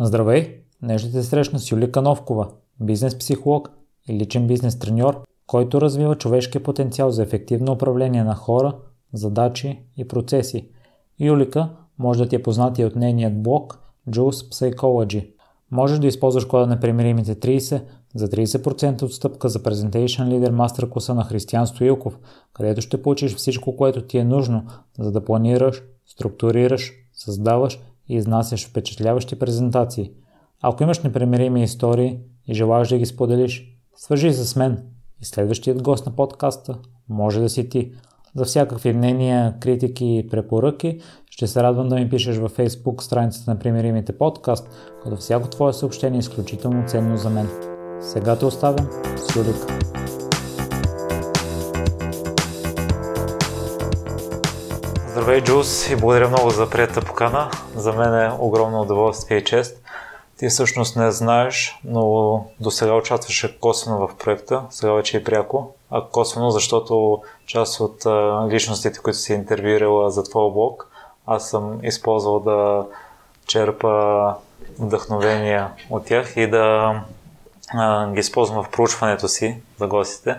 [0.00, 0.62] Здравей!
[0.82, 2.48] Днес ще те срещна с Юлика Новкова,
[2.80, 3.70] бизнес психолог
[4.08, 8.76] и личен бизнес треньор, който развива човешкия потенциал за ефективно управление на хора,
[9.12, 10.68] задачи и процеси.
[11.20, 11.68] Юлика
[11.98, 13.78] може да ти е познати от нейният блог
[14.08, 15.30] Juice Psychology.
[15.70, 17.82] Можеш да използваш кода на примиримите 30
[18.14, 22.18] за 30% отстъпка за Presentation Leader Master класа на Християн Стоилков,
[22.52, 24.66] където ще получиш всичко, което ти е нужно,
[24.98, 30.10] за да планираш, структурираш, създаваш и изнасяш впечатляващи презентации.
[30.62, 32.18] Ако имаш непремирими истории
[32.48, 34.82] и желаеш да ги споделиш, свържи се с мен
[35.20, 36.78] и следващият гост на подкаста
[37.08, 37.92] може да си ти.
[38.36, 41.00] За всякакви мнения, критики и препоръки
[41.30, 44.68] ще се радвам да ми пишеш във Facebook страницата на Примеримите подкаст,
[45.02, 47.48] като всяко твое съобщение е изключително ценно за мен.
[48.00, 49.78] Сега те оставям с Юлика.
[55.14, 57.50] Здравей, Джус, и благодаря много за прията покана.
[57.74, 59.82] За мен е огромно удоволствие и чест.
[60.38, 65.74] Ти всъщност не знаеш, но до сега участваше косвено в проекта, сега вече е пряко.
[65.90, 68.06] А косвено, защото част от
[68.52, 70.88] личностите, които си интервюирала за твоя блог,
[71.26, 72.86] аз съм използвал да
[73.46, 74.34] черпа
[74.78, 76.94] вдъхновения от тях и да
[77.74, 80.36] а, ги използвам в проучването си за гостите.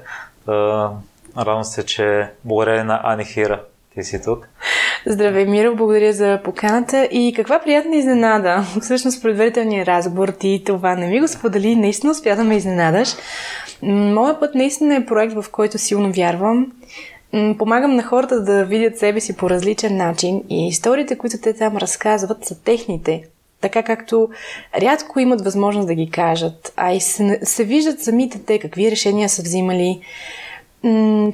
[1.37, 3.61] Радвам се, че благодарение на Ани Хира
[3.95, 4.47] ти си тук.
[5.05, 8.65] Здравей, Миро, благодаря за поканата и каква приятна изненада.
[8.81, 13.09] Всъщност, предварителния разговор ти това не ми го сподели, наистина успя да ме изненадаш.
[13.81, 16.71] Моя път наистина е проект, в който силно вярвам.
[17.57, 21.77] Помагам на хората да видят себе си по различен начин и историите, които те там
[21.77, 23.23] разказват, са техните,
[23.61, 24.29] така както
[24.81, 29.29] рядко имат възможност да ги кажат, а и се, се виждат самите те какви решения
[29.29, 30.01] са взимали,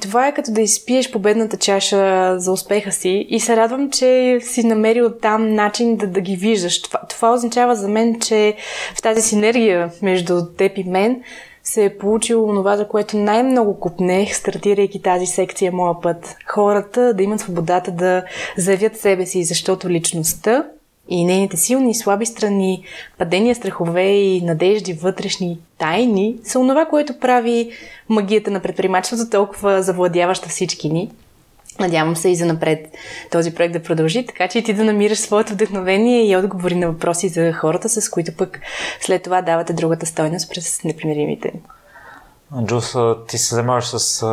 [0.01, 4.63] това е като да изпиеш победната чаша за успеха си и се радвам, че си
[4.63, 6.81] намерил там начин да, да ги виждаш.
[6.81, 8.55] Това, това означава за мен, че
[8.95, 11.21] в тази синергия между теб и мен
[11.63, 16.35] се е получило това, за което най-много купнех, стартирайки тази секция Моя път.
[16.47, 18.23] Хората да имат свободата да
[18.57, 20.65] заявят себе си, защото личността
[21.11, 22.83] и нейните силни и слаби страни,
[23.17, 27.71] падения, страхове и надежди, вътрешни тайни са онова, което прави
[28.09, 31.11] магията на предприемачеството толкова завладяваща всички ни.
[31.79, 32.87] Надявам се и за напред
[33.31, 36.87] този проект да продължи, така че и ти да намираш своето вдъхновение и отговори на
[36.87, 38.59] въпроси за хората, с които пък
[39.01, 41.53] след това давате другата стойност през непримиримите.
[42.65, 42.95] Джус,
[43.27, 44.27] ти се занимаваш с...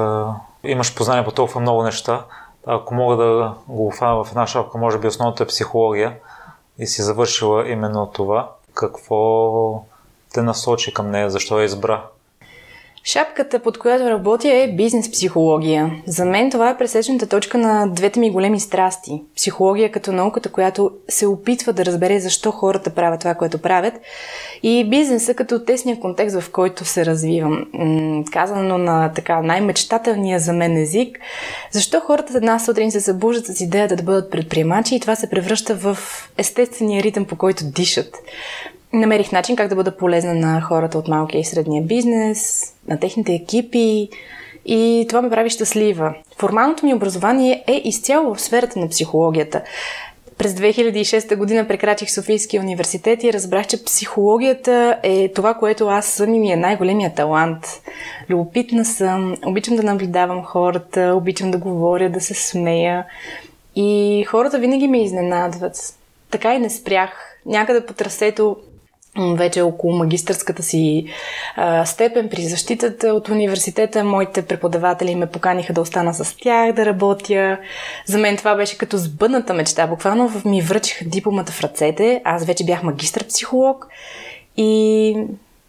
[0.65, 2.25] имаш познание по толкова много неща.
[2.67, 6.15] Ако мога да го офана в една шапка, може би основната е психология
[6.79, 9.85] и си завършила именно това, какво
[10.35, 12.07] те насочи към нея, защо я избра?
[13.05, 15.91] Шапката, под която работя е бизнес психология.
[16.07, 19.23] За мен това е пресечната точка на двете ми големи страсти.
[19.37, 23.95] Психология като науката, която се опитва да разбере защо хората правят това, което правят.
[24.63, 27.65] И бизнеса като тесния контекст, в който се развивам.
[28.33, 31.19] Казано на така най-мечтателния за мен език,
[31.71, 35.75] защо хората една сутрин се събуждат с идеята да бъдат предприемачи и това се превръща
[35.75, 35.99] в
[36.39, 38.17] естествения ритъм, по който дишат
[38.93, 43.33] намерих начин как да бъда полезна на хората от малкия и средния бизнес, на техните
[43.33, 44.09] екипи
[44.67, 46.15] и това ме прави щастлива.
[46.39, 49.63] Формалното ми образование е изцяло в сферата на психологията.
[50.39, 56.35] През 2006 година прекрачих Софийския университет и разбрах, че психологията е това, което аз съм
[56.35, 57.67] и ми е най-големия талант.
[58.31, 63.05] Любопитна съм, обичам да наблюдавам хората, обичам да говоря, да се смея.
[63.77, 65.95] И хората винаги ме изненадват.
[66.31, 67.11] Така и не спрях.
[67.47, 68.57] Някъде по трасето
[69.19, 71.07] вече около магистърската си
[71.57, 74.05] а, степен при защитата от университета.
[74.05, 77.59] Моите преподаватели ме поканиха да остана с тях, да работя.
[78.07, 79.87] За мен това беше като сбъдната мечта.
[79.87, 82.21] Буквално ми връчиха дипломата в ръцете.
[82.25, 83.89] Аз вече бях магистър-психолог
[84.57, 85.15] и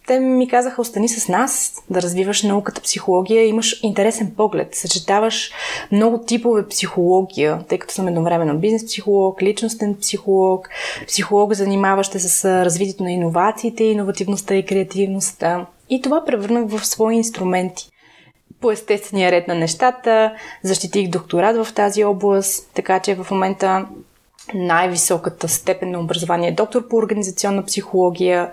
[0.06, 5.50] те ми казаха, остани с нас, да развиваш науката психология, имаш интересен поглед, съчетаваш
[5.92, 10.68] много типове психология, тъй като съм едновременно бизнес психолог, личностен психолог,
[11.06, 15.66] психолог, занимаващ се с развитието на иновациите, иновативността и креативността.
[15.90, 17.90] И това превърнах в свои инструменти.
[18.60, 20.32] По естествения ред на нещата,
[20.62, 23.86] защитих докторат в тази област, така че в момента
[24.54, 28.50] най-високата степен на образование е доктор по организационна психология,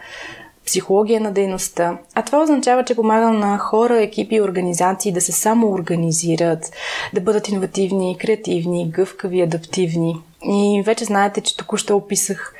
[0.68, 1.98] психология на дейността.
[2.16, 6.72] А това означава, че помагам на хора, екипи и организации да се самоорганизират,
[7.14, 10.16] да бъдат иновативни, креативни, гъвкави, адаптивни.
[10.44, 12.54] И вече знаете, че току-що описах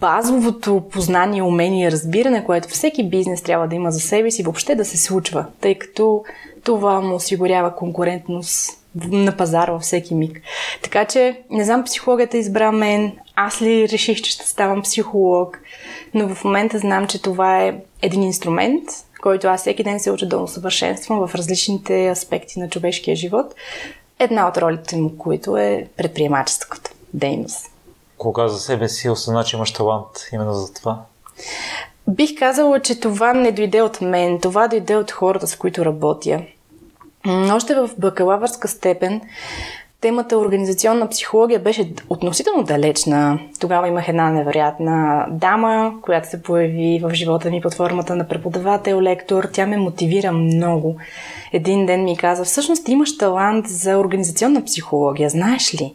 [0.00, 4.84] базовото познание, умение разбиране, което всеки бизнес трябва да има за себе си, въобще да
[4.84, 6.24] се случва, тъй като
[6.64, 10.40] това му осигурява конкурентност на пазар във всеки миг.
[10.82, 15.58] Така че, не знам, психологията избра мен, аз ли реших, че ще ставам психолог,
[16.14, 18.84] но в момента знам, че това е един инструмент,
[19.22, 23.54] който аз всеки ден се уча да усъвършенствам в различните аспекти на човешкия живот.
[24.18, 27.66] Една от ролите му, които е предприемаческата дейност.
[28.18, 31.02] Кога за себе си осъзна, че имаш талант именно за това?
[32.08, 36.42] Бих казала, че това не дойде от мен, това дойде от хората, с които работя.
[37.26, 39.20] Още в бакалавърска степен
[40.00, 43.38] темата организационна психология беше относително далечна.
[43.60, 49.02] Тогава имах една невероятна дама, която се появи в живота ми под формата на преподавател,
[49.02, 49.48] лектор.
[49.52, 50.96] Тя ме мотивира много.
[51.52, 55.94] Един ден ми каза, всъщност имаш талант за организационна психология, знаеш ли?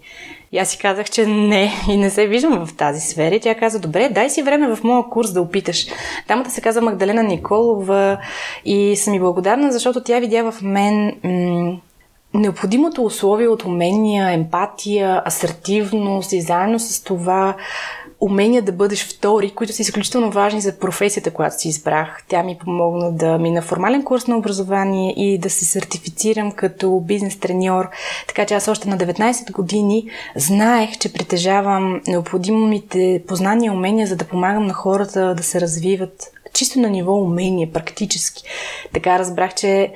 [0.51, 3.35] И аз си казах, че не и не се виждам в тази сфера.
[3.35, 5.85] И тя каза, добре, дай си време в моя курс да опиташ.
[6.27, 8.17] Дамата се казва Магдалена Николова
[8.65, 11.77] и съм ми благодарна, защото тя видя в мен м-
[12.39, 17.55] необходимото условие от умения, емпатия, асертивност и заедно с това
[18.21, 22.23] умения да бъдеш втори, които са изключително важни за професията, която си избрах.
[22.27, 27.39] Тя ми помогна да мина формален курс на образование и да се сертифицирам като бизнес
[27.39, 27.89] треньор.
[28.27, 34.15] Така че аз още на 19 години знаех, че притежавам необходимите познания и умения, за
[34.15, 38.43] да помагам на хората да се развиват чисто на ниво умения, практически.
[38.93, 39.93] Така разбрах, че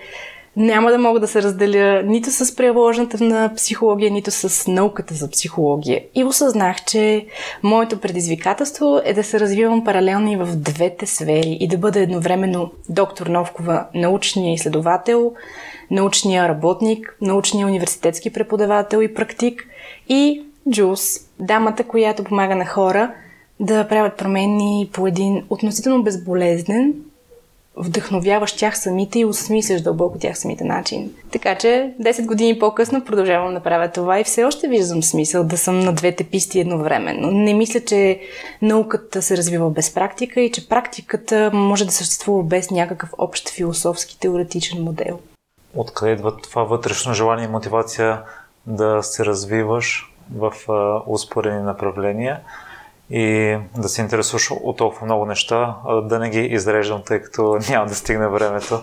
[0.59, 5.29] няма да мога да се разделя нито с приложената на психология, нито с науката за
[5.29, 6.03] психология.
[6.15, 7.25] И осъзнах, че
[7.63, 12.71] моето предизвикателство е да се развивам паралелно и в двете сфери и да бъда едновременно
[12.89, 15.33] доктор Новкова, научния изследовател,
[15.91, 19.67] научния работник, научния университетски преподавател и практик
[20.09, 21.01] и Джус,
[21.39, 23.11] дамата, която помага на хора
[23.59, 26.94] да правят промени по един относително безболезнен,
[27.80, 31.12] вдъхновяваш тях самите и осмисляш дълбоко тях самите начин.
[31.31, 35.58] Така че 10 години по-късно продължавам да правя това и все още виждам смисъл да
[35.58, 37.31] съм на двете писти едновременно.
[37.31, 38.20] Не мисля, че
[38.62, 44.20] науката се развива без практика и че практиката може да съществува без някакъв общ философски
[44.20, 45.20] теоретичен модел.
[45.76, 48.22] Откъде идва това вътрешно желание и мотивация
[48.68, 50.54] да се развиваш в
[51.08, 52.40] успорени направления?
[53.11, 57.85] И да се интересуваш от толкова много неща, да не ги изреждам, тъй като няма
[57.85, 58.79] да стигне времето.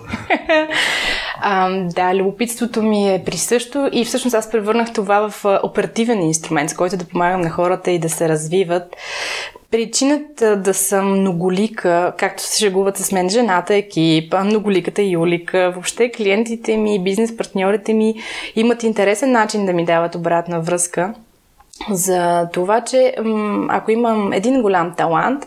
[1.41, 6.75] а, да, любопитството ми е присъщо и всъщност аз превърнах това в оперативен инструмент, с
[6.75, 8.97] който да помагам на хората и да се развиват.
[9.71, 16.77] Причината да съм многолика, както се шегуват с мен жената, екипа, многоликата Юлика, въобще клиентите
[16.77, 18.15] ми, бизнес партньорите ми
[18.57, 21.15] имат интересен начин да ми дават обратна връзка
[21.91, 23.15] за това, че
[23.69, 25.47] ако имам един голям талант,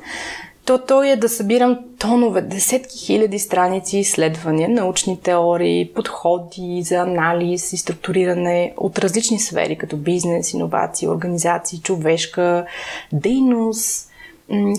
[0.66, 7.74] то той е да събирам тонове, десетки хиляди страници изследвания, научни теории, подходи за анализ
[7.74, 12.66] и структуриране от различни сфери, като бизнес, иновации, организации, човешка
[13.14, 14.10] дейност,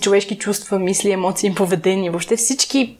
[0.00, 2.96] човешки чувства, мисли, емоции, поведение, въобще всички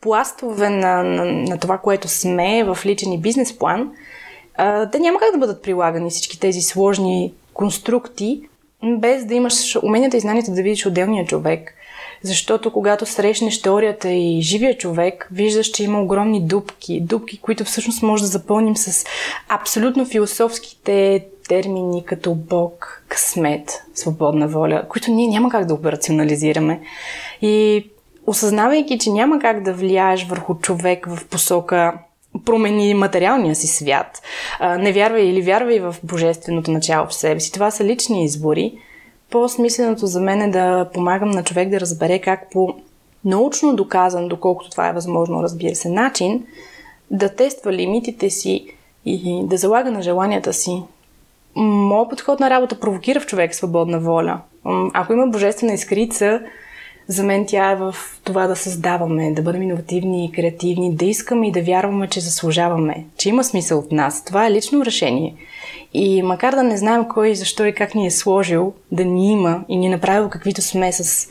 [0.00, 3.90] пластове на, на, на това, което сме в личен и бизнес план,
[4.92, 8.42] те няма как да бъдат прилагани всички тези сложни конструкти,
[8.84, 11.74] без да имаш уменията и знанията да видиш отделния човек.
[12.22, 17.00] Защото когато срещнеш теорията и живия човек, виждаш, че има огромни дупки.
[17.00, 19.06] Дупки, които всъщност може да запълним с
[19.48, 26.80] абсолютно философските термини като Бог, късмет, свободна воля, които ние няма как да операционализираме.
[27.42, 27.86] И
[28.26, 31.92] осъзнавайки, че няма как да влияеш върху човек в посока
[32.44, 34.22] промени материалния си свят.
[34.78, 37.52] Не вярвай или вярвай в божественото начало в себе си.
[37.52, 38.78] Това са лични избори.
[39.30, 42.74] По-смисленото за мен е да помагам на човек да разбере как по
[43.24, 46.46] научно доказан, доколкото това е възможно, разбира се, начин,
[47.10, 48.66] да тества лимитите си
[49.04, 50.82] и да залага на желанията си.
[51.56, 54.40] Моят подход на работа провокира в човек свободна воля.
[54.94, 56.40] Ако има божествена изкрица,
[57.08, 57.94] за мен тя е в
[58.24, 63.04] това да създаваме, да бъдем иновативни и креативни, да искаме и да вярваме, че заслужаваме,
[63.16, 64.24] че има смисъл от нас.
[64.24, 65.34] Това е лично решение.
[65.94, 69.64] И макар да не знаем кой, защо и как ни е сложил да ни има
[69.68, 71.28] и ни е направил каквито сме с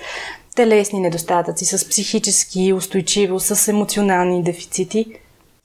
[0.56, 5.06] телесни недостатъци, с психически устойчиво, с емоционални дефицити,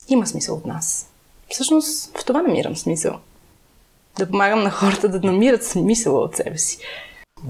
[0.08, 1.10] има смисъл от нас.
[1.48, 3.16] Всъщност в това намирам смисъл.
[4.18, 6.78] Да помагам на хората да намират смисъл от себе си.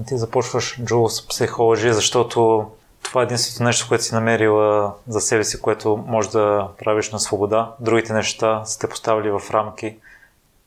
[0.07, 2.65] Ти започваш Джулс психология, защото
[3.03, 7.19] това е единственото нещо, което си намерила за себе си, което може да правиш на
[7.19, 7.71] свобода.
[7.79, 9.95] Другите неща сте поставили в рамки.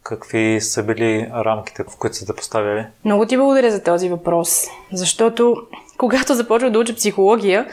[0.02, 2.86] Какви са били рамките, в които сте поставяли?
[3.04, 5.56] Много ти благодаря за този въпрос, защото
[5.98, 7.66] когато започвах да уча психология,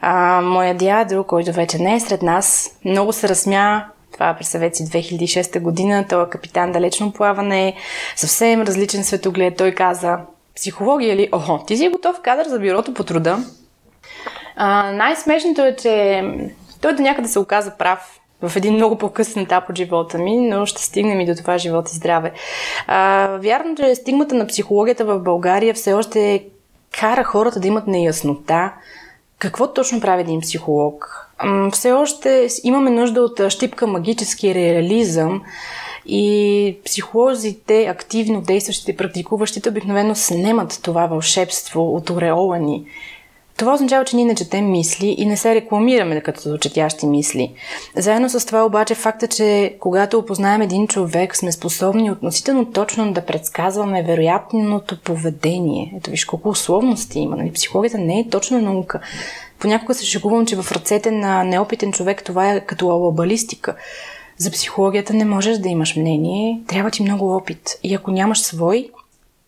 [0.00, 4.48] а, моя дядо, който вече не е сред нас, много се разсмя Това е през
[4.48, 6.06] съвети 2006 година.
[6.08, 7.76] Той е капитан далечно плаване,
[8.16, 9.56] съвсем различен светоглед.
[9.56, 10.18] Той каза,
[10.56, 11.28] психология ли?
[11.32, 13.38] Охо, ти си готов кадър за бюрото по труда.
[14.56, 16.24] А, най-смешното е, че
[16.80, 20.66] той до някъде се оказа прав в един много по-късен етап от живота ми, но
[20.66, 22.32] ще стигнем и до това живот и здраве.
[22.86, 26.44] А, вярно, че стигмата на психологията в България все още
[27.00, 28.72] кара хората да имат неяснота
[29.38, 31.28] какво точно прави един психолог.
[31.72, 35.42] Все още имаме нужда от щипка магически реализъм
[36.06, 42.84] и психолозите, активно действащите практикуващите, обикновено снемат това вълшебство от ореола ни
[43.56, 47.52] това означава, че ние не четем мисли и не се рекламираме като четящи мисли.
[47.96, 53.26] Заедно с това обаче факта, че когато опознаем един човек, сме способни относително точно да
[53.26, 55.94] предсказваме вероятното поведение.
[55.96, 57.36] Ето виж колко условности има.
[57.36, 57.52] Нали?
[57.52, 59.00] Психологията не е точно наука.
[59.58, 63.76] Понякога се шегувам, че в ръцете на неопитен човек това е като алабалистика.
[64.38, 67.78] За психологията не можеш да имаш мнение, трябва ти много опит.
[67.82, 68.90] И ако нямаш свой,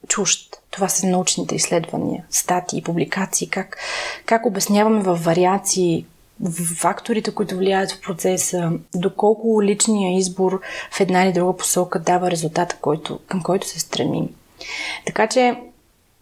[0.09, 0.61] чужд.
[0.71, 3.79] Това са научните изследвания, статии, публикации, как,
[4.27, 6.05] как обясняваме в вариации
[6.77, 10.61] факторите, които влияят в процеса, доколко личния избор
[10.93, 14.29] в една или друга посока дава резултата, който, към който се стремим.
[15.07, 15.57] Така че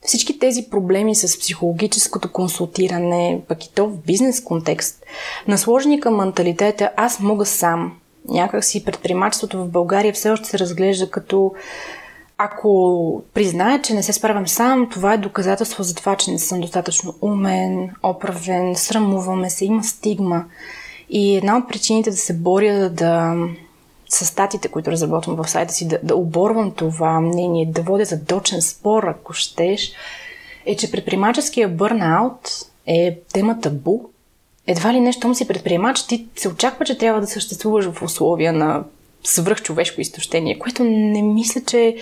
[0.02, 5.04] всички тези проблеми с психологическото консултиране, пък и то в бизнес контекст,
[5.48, 7.98] насложени към менталитета аз мога сам.
[8.28, 11.52] Някак си предприемачеството в България все още се разглежда като
[12.38, 16.60] ако призная, че не се справям сам, това е доказателство за това, че не съм
[16.60, 20.44] достатъчно умен, оправен, срамуваме се, има стигма.
[21.10, 23.34] И една от причините да се боря да
[24.08, 28.62] с статите, които разработвам в сайта си, да, да оборвам това мнение, да водя задочен
[28.62, 29.92] спор, ако щеш,
[30.66, 32.48] е, че предприемаческия бърнаут
[32.86, 34.00] е тема табу.
[34.66, 38.84] Едва ли нещо си предприемач, ти се очаква, че трябва да съществуваш в условия на
[39.24, 41.96] свръхчовешко изтощение, което не мисля, че е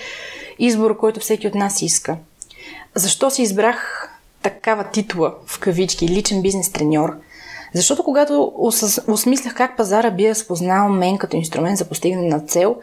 [0.58, 2.16] избор, който всеки от нас иска.
[2.94, 4.10] Защо си избрах
[4.42, 7.16] такава титла, в кавички, личен бизнес треньор?
[7.74, 8.52] Защото когато
[9.08, 12.76] осмислях как пазара би разпознал мен като инструмент за постигане на цел,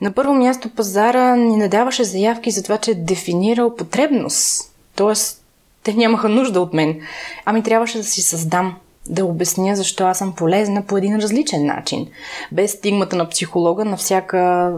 [0.00, 4.72] на първо място пазара ни надаваше заявки за това, че е дефинирал потребност.
[4.96, 5.42] Тоест,
[5.82, 7.00] те нямаха нужда от мен.
[7.44, 8.76] Ами трябваше да си създам
[9.08, 12.06] да обясня защо аз съм полезна по един различен начин.
[12.52, 14.72] Без стигмата на психолога на всяка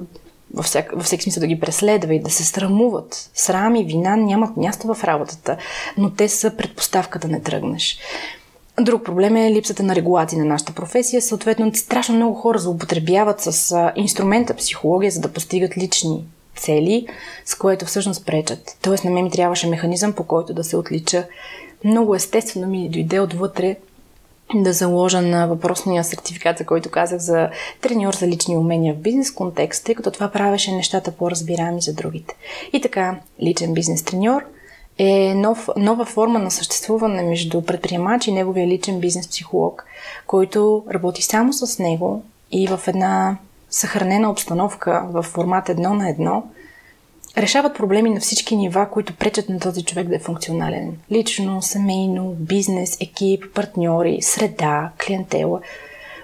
[0.54, 3.30] във, всяк, във всеки смисъл да ги преследва и да се срамуват.
[3.34, 5.56] Срам и вина нямат място в работата,
[5.98, 7.98] но те са предпоставка да не тръгнеш.
[8.80, 11.22] Друг проблем е липсата на регулации на нашата професия.
[11.22, 16.24] Съответно, страшно много хора злоупотребяват с инструмента психология, за да постигат лични
[16.56, 17.06] цели,
[17.44, 18.76] с което всъщност пречат.
[18.82, 21.24] Тоест, на мен ми трябваше механизъм, по който да се отлича.
[21.84, 23.76] Много естествено ми дойде отвътре
[24.54, 27.50] да заложа на въпросния сертификат, за който казах за
[27.80, 32.34] треньор за лични умения в бизнес контекст, тъй като това правеше нещата по-разбираеми за другите.
[32.72, 34.44] И така, личен бизнес треньор
[34.98, 39.84] е нов, нова форма на съществуване между предприемач и неговия личен бизнес психолог,
[40.26, 43.36] който работи само с него и в една
[43.70, 46.42] съхранена обстановка в формат едно на едно–
[47.36, 50.96] решават проблеми на всички нива, които пречат на този човек да е функционален.
[51.12, 55.60] Лично, семейно, бизнес, екип, партньори, среда, клиентела.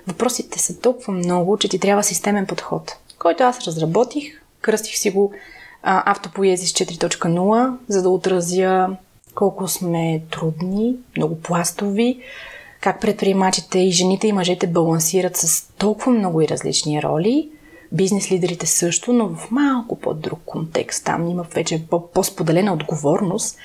[0.07, 5.33] Въпросите са толкова много, че ти трябва системен подход, който аз разработих, кръстих си го
[5.83, 8.88] Автопоезис 4.0, за да отразя
[9.35, 12.21] колко сме трудни, много пластови,
[12.81, 17.49] как предприемачите и жените и мъжете балансират с толкова много и различни роли–
[17.92, 21.04] бизнес лидерите също, но в малко по-друг контекст.
[21.04, 21.82] Там има вече
[22.14, 23.58] по-споделена отговорност.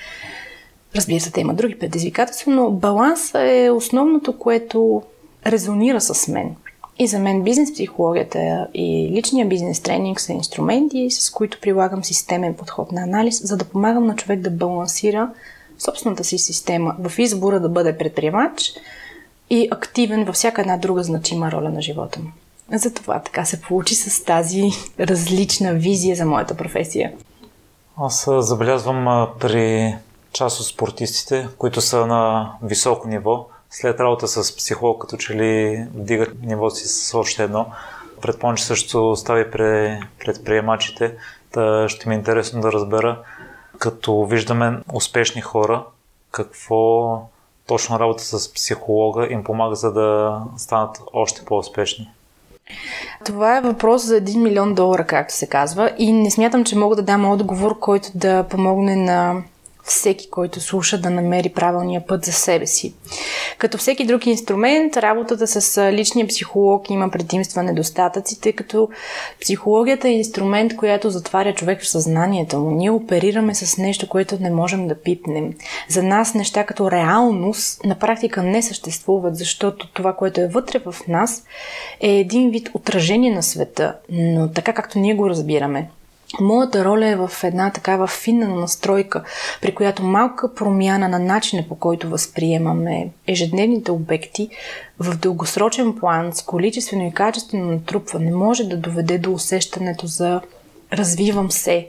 [0.96, 5.02] Разбира се, те има други предизвикателства, но баланс е основното, което
[5.46, 6.56] резонира с мен.
[6.98, 12.54] И за мен бизнес психологията и личния бизнес тренинг са инструменти, с които прилагам системен
[12.54, 15.30] подход на анализ, за да помагам на човек да балансира
[15.78, 18.72] собствената си система в избора да бъде предприемач
[19.50, 22.30] и активен във всяка една друга значима роля на живота му.
[22.72, 24.70] Затова така се получи с тази
[25.00, 27.12] различна визия за моята професия.
[27.96, 29.96] Аз забелязвам при
[30.32, 35.86] част от спортистите, които са на високо ниво, след работа с психолог, като че ли
[35.94, 37.66] вдигат нивото си с още едно.
[38.20, 41.14] Предполагам, че също стави пред предприемачите.
[41.52, 43.22] Та ще ми е интересно да разбера,
[43.78, 45.84] като виждаме успешни хора,
[46.30, 47.22] какво
[47.66, 52.10] точно работа с психолога им помага, за да станат още по-успешни.
[53.24, 56.96] Това е въпрос за 1 милион долара, както се казва, и не смятам, че мога
[56.96, 59.42] да дам отговор, който да помогне на
[59.88, 62.94] всеки, който слуша, да намери правилния път за себе си.
[63.58, 68.88] Като всеки друг инструмент, работата с личния психолог има предимства недостатъци, тъй като
[69.40, 72.70] психологията е инструмент, който затваря човек в съзнанието му.
[72.70, 75.54] Ние оперираме с нещо, което не можем да пипнем.
[75.88, 80.94] За нас неща като реалност на практика не съществуват, защото това, което е вътре в
[81.08, 81.44] нас,
[82.00, 85.88] е един вид отражение на света, но така както ние го разбираме.
[86.40, 89.24] Моята роля е в една такава финна настройка,
[89.62, 94.48] при която малка промяна на начина по който възприемаме ежедневните обекти
[94.98, 100.40] в дългосрочен план с количествено и качествено натрупване може да доведе до усещането за
[100.92, 101.88] развивам се.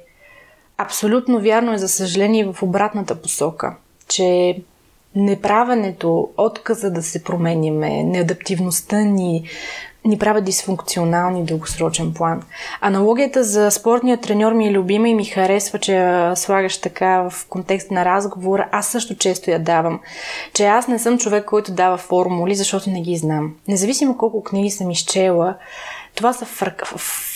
[0.78, 3.76] Абсолютно вярно е, за съжаление, в обратната посока,
[4.08, 4.58] че
[5.16, 9.44] неправенето, отказа да се променяме, неадаптивността ни,
[10.06, 12.42] ни правят дисфункционални дългосрочен план.
[12.82, 17.92] Аналогията за спортния треньор ми е любима и ми харесва, че слагаш така в контекст
[17.92, 18.70] на разговора.
[18.72, 20.00] Аз също често я давам.
[20.54, 23.56] Че аз не съм човек, който дава формули, защото не ги знам.
[23.68, 25.56] Независимо колко книги съм изчела,
[26.16, 26.46] това са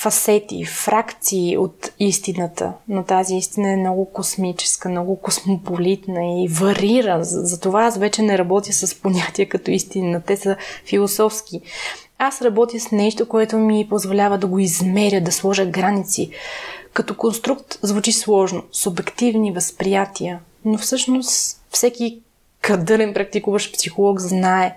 [0.02, 7.20] фасети, фракции от истината, но тази истина е много космическа, много космополитна и варира.
[7.22, 10.22] Затова аз вече не работя с понятия като истина.
[10.22, 10.56] Те са
[10.86, 11.62] философски.
[12.18, 16.32] Аз работя с нещо, което ми позволява да го измеря, да сложа граници.
[16.94, 22.20] Като конструкт звучи сложно, субективни възприятия, но всъщност всеки
[22.62, 24.76] кадърен практикуващ психолог знае,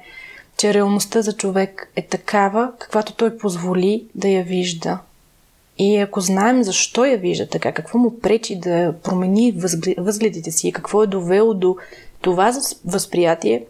[0.56, 4.98] че реалността за човек е такава, каквато той позволи да я вижда.
[5.78, 9.54] И ако знаем защо я вижда така, какво му пречи да промени
[9.98, 11.76] възгледите си, какво е довело до
[12.20, 12.52] това
[12.84, 13.64] възприятие,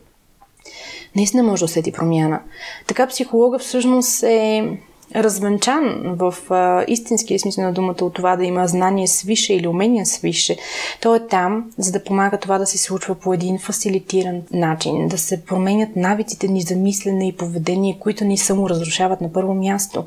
[1.16, 2.40] наистина може да усети промяна.
[2.86, 4.78] Така психолога всъщност е
[5.14, 10.06] развенчан в а, истинския смисъл на думата от това да има знание свише или умение
[10.06, 10.56] свише.
[11.00, 15.18] Той е там, за да помага това да се случва по един фасилитиран начин, да
[15.18, 20.04] се променят навиците ни за мислене и поведение, които ни само разрушават на първо място.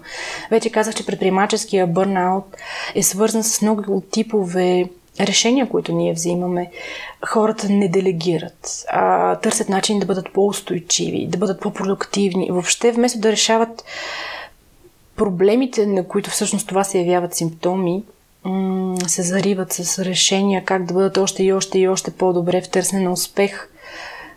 [0.52, 2.58] Вече казах, че предприемаческия бърнаут
[2.96, 4.90] е свързан с много типове
[5.20, 6.72] решения, които ние взимаме,
[7.28, 12.52] хората не делегират, а търсят начин да бъдат по-устойчиви, да бъдат по-продуктивни.
[12.52, 13.84] Въобще, вместо да решават
[15.16, 18.04] проблемите, на които всъщност това се явяват симптоми,
[19.08, 23.02] се зариват с решения как да бъдат още и още и още по-добре в търсене
[23.02, 23.70] на успех.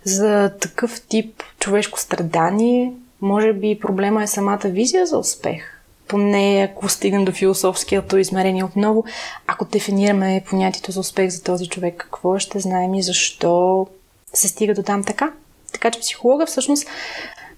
[0.04, 6.88] За такъв тип човешко страдание, може би проблема е самата визия за успех поне ако
[6.88, 9.04] стигнем до философското измерение отново,
[9.46, 13.86] ако дефинираме понятието за успех за този човек, какво ще знаем и защо
[14.34, 15.32] се стига до там така.
[15.72, 16.86] Така че психолога всъщност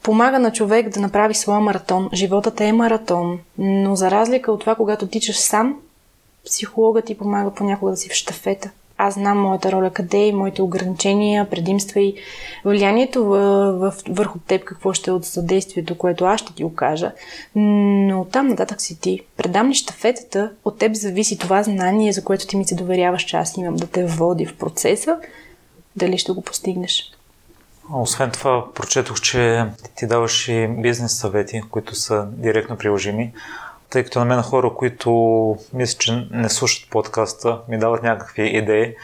[0.03, 2.09] помага на човек да направи своя маратон.
[2.13, 5.77] Животът е маратон, но за разлика от това, когато тичаш сам,
[6.47, 10.63] психологът ти помага понякога да си в штафета аз знам моята роля къде и моите
[10.63, 12.15] ограничения, предимства и
[12.65, 17.13] влиянието в, върху теб, какво ще е от съдействието, което аз ще ти окажа.
[17.55, 19.21] Но там нататък си ти.
[19.37, 23.37] Предам ли щафетата, от теб зависи това знание, за което ти ми се доверяваш, че
[23.37, 25.17] аз имам да те води в процеса,
[25.97, 27.13] дали ще го постигнеш.
[27.93, 29.65] Освен това, прочетох, че
[29.97, 33.33] ти даваш и бизнес съвети, които са директно приложими
[33.95, 35.11] тъй като на мен хора, които
[35.73, 38.95] мисля, че не слушат подкаста, ми дават някакви идеи.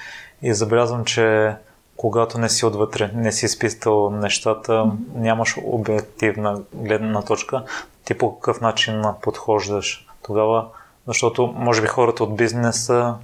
[0.43, 1.53] И забелязвам, че
[1.97, 7.63] когато не си отвътре, не си изписал нещата, нямаш обективна гледна точка,
[8.05, 10.67] ти по какъв начин подхождаш тогава,
[11.07, 13.15] защото може би хората от бизнеса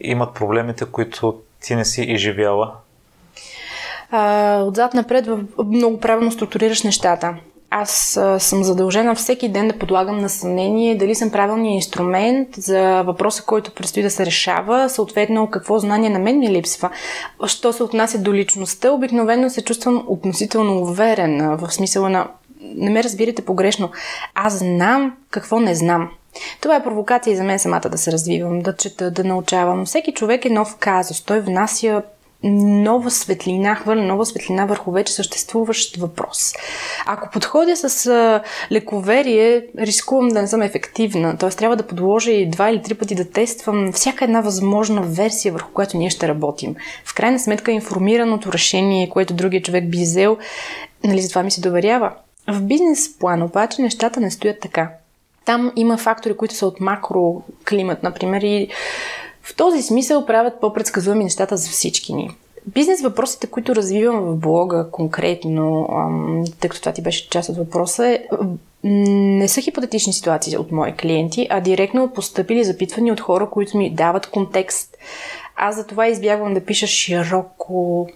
[0.00, 2.72] имат проблемите, които ти не си изживяла.
[4.10, 5.28] А, отзад напред
[5.66, 7.34] много правилно структурираш нещата
[7.76, 13.42] аз съм задължена всеки ден да подлагам на съмнение дали съм правилният инструмент за въпроса,
[13.46, 16.90] който предстои да се решава, съответно какво знание на мен ми липсва.
[17.46, 22.28] Що се отнася до личността, обикновено се чувствам относително уверена, в смисъла на
[22.60, 23.90] не ме разбирате погрешно.
[24.34, 26.10] Аз знам какво не знам.
[26.60, 29.86] Това е провокация и за мен самата да се развивам, да чета, да научавам.
[29.86, 31.20] Всеки човек е нов казус.
[31.20, 32.02] Той внася
[32.44, 36.52] нова светлина, хвърля нова светлина върху вече съществуващ въпрос.
[37.06, 38.40] Ако подходя с
[38.72, 41.36] лековерие, рискувам да не съм ефективна.
[41.36, 41.50] Т.е.
[41.50, 45.72] трябва да подложа и два или три пъти да тествам всяка една възможна версия, върху
[45.72, 46.74] която ние ще работим.
[47.04, 50.38] В крайна сметка информираното решение, което другия човек би взел,
[51.04, 52.12] нали, за това ми се доверява.
[52.48, 54.90] В бизнес план обаче нещата не стоят така.
[55.44, 58.68] Там има фактори, които са от макроклимат, например, и
[59.44, 62.30] в този смисъл правят по-предсказуеми нещата за всички ни.
[62.66, 65.88] Бизнес въпросите, които развивам в блога конкретно,
[66.60, 68.24] тъй като това ти беше част от въпроса, е,
[68.84, 73.90] не са хипотетични ситуации от мои клиенти, а директно постъпили запитвания от хора, които ми
[73.90, 74.96] дават контекст.
[75.56, 78.08] Аз за това избягвам да пиша широко,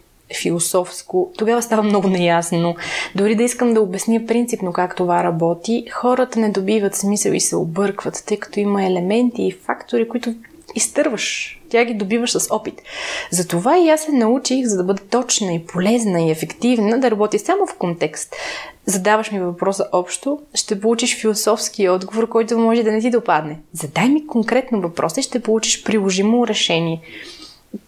[0.43, 2.77] философско, тогава става много неясно.
[3.15, 7.57] Дори да искам да обясня принципно как това работи, хората не добиват смисъл и се
[7.57, 10.35] объркват, тъй като има елементи и фактори, които
[10.75, 11.55] изтърваш.
[11.69, 12.83] Тя ги добиваш с опит.
[13.31, 17.39] Затова и аз се научих, за да бъда точна и полезна и ефективна, да работя
[17.39, 18.35] само в контекст.
[18.87, 23.59] Задаваш ми въпроса общо, ще получиш философски отговор, който може да не ти допадне.
[23.73, 27.01] Задай ми конкретно въпрос и ще получиш приложимо решение.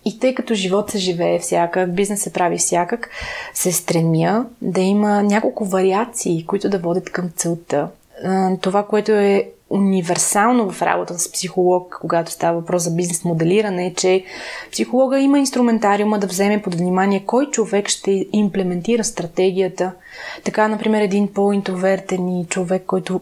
[0.05, 3.11] И тъй като живот се живее всякак, бизнес се прави всякак,
[3.55, 7.89] се стремя да има няколко вариации, които да водят към целта.
[8.61, 13.95] Това, което е универсално в работа с психолог, когато става въпрос за бизнес моделиране, е,
[13.95, 14.25] че
[14.73, 19.93] психолога има инструментариума да вземе под внимание кой човек ще имплементира стратегията.
[20.45, 23.21] Така, например, един по-интровертен човек, който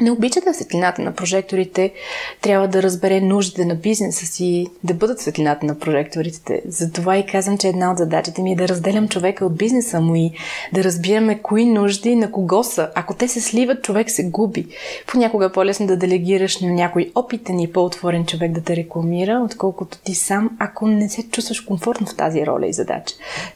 [0.00, 1.92] не обича да светлината на прожекторите,
[2.40, 6.62] трябва да разбере нуждите на бизнеса си, да бъдат светлината на прожекторите.
[6.68, 10.16] Затова и казвам, че една от задачите ми е да разделям човека от бизнеса му
[10.16, 10.32] и
[10.72, 12.90] да разбираме кои нужди на кого са.
[12.94, 14.66] Ако те се сливат, човек се губи.
[15.06, 19.98] Понякога е по-лесно да делегираш на някой опитен и по-отворен човек да те рекламира, отколкото
[19.98, 23.14] ти сам, ако не се чувстваш комфортно в тази роля и задача.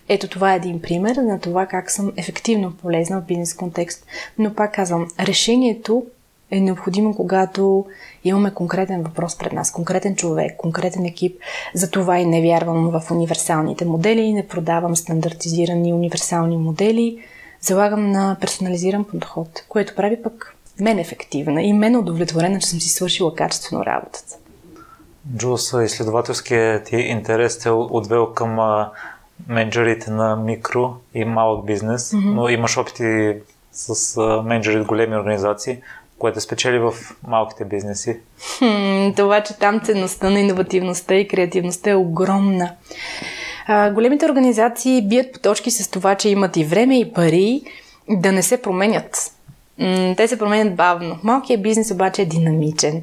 [0.09, 4.07] Ето това е един пример на това как съм ефективно полезна в бизнес контекст.
[4.39, 6.07] Но пак казвам, решението
[6.51, 7.87] е необходимо, когато
[8.25, 11.41] имаме конкретен въпрос пред нас, конкретен човек, конкретен екип.
[11.75, 17.19] За това и не вярвам в универсалните модели, не продавам стандартизирани универсални модели,
[17.61, 22.89] залагам на персонализиран подход, което прави пък мен ефективна и мен удовлетворена, че съм си
[22.89, 24.37] свършила качествено работата.
[25.37, 28.59] Джулс, изследователският ти интерес те отвел към
[29.49, 32.35] менеджерите на микро и малък бизнес, mm-hmm.
[32.35, 33.35] но имаш опити
[33.73, 35.79] с менеджери от големи организации
[36.25, 36.95] което спечели в
[37.27, 38.17] малките бизнеси?
[38.59, 42.71] Хм, това, че там ценността на иновативността и креативността е огромна.
[43.67, 47.63] А, големите организации бият по точки с това, че имат и време и пари
[48.09, 49.33] да не се променят.
[50.17, 51.19] те се променят бавно.
[51.23, 53.03] Малкият бизнес обаче е динамичен.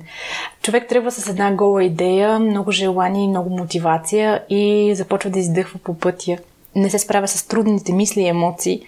[0.62, 5.80] Човек трябва с една гола идея, много желание и много мотивация и започва да издъхва
[5.80, 6.38] по пътя
[6.76, 8.82] не се справя с трудните мисли и емоции.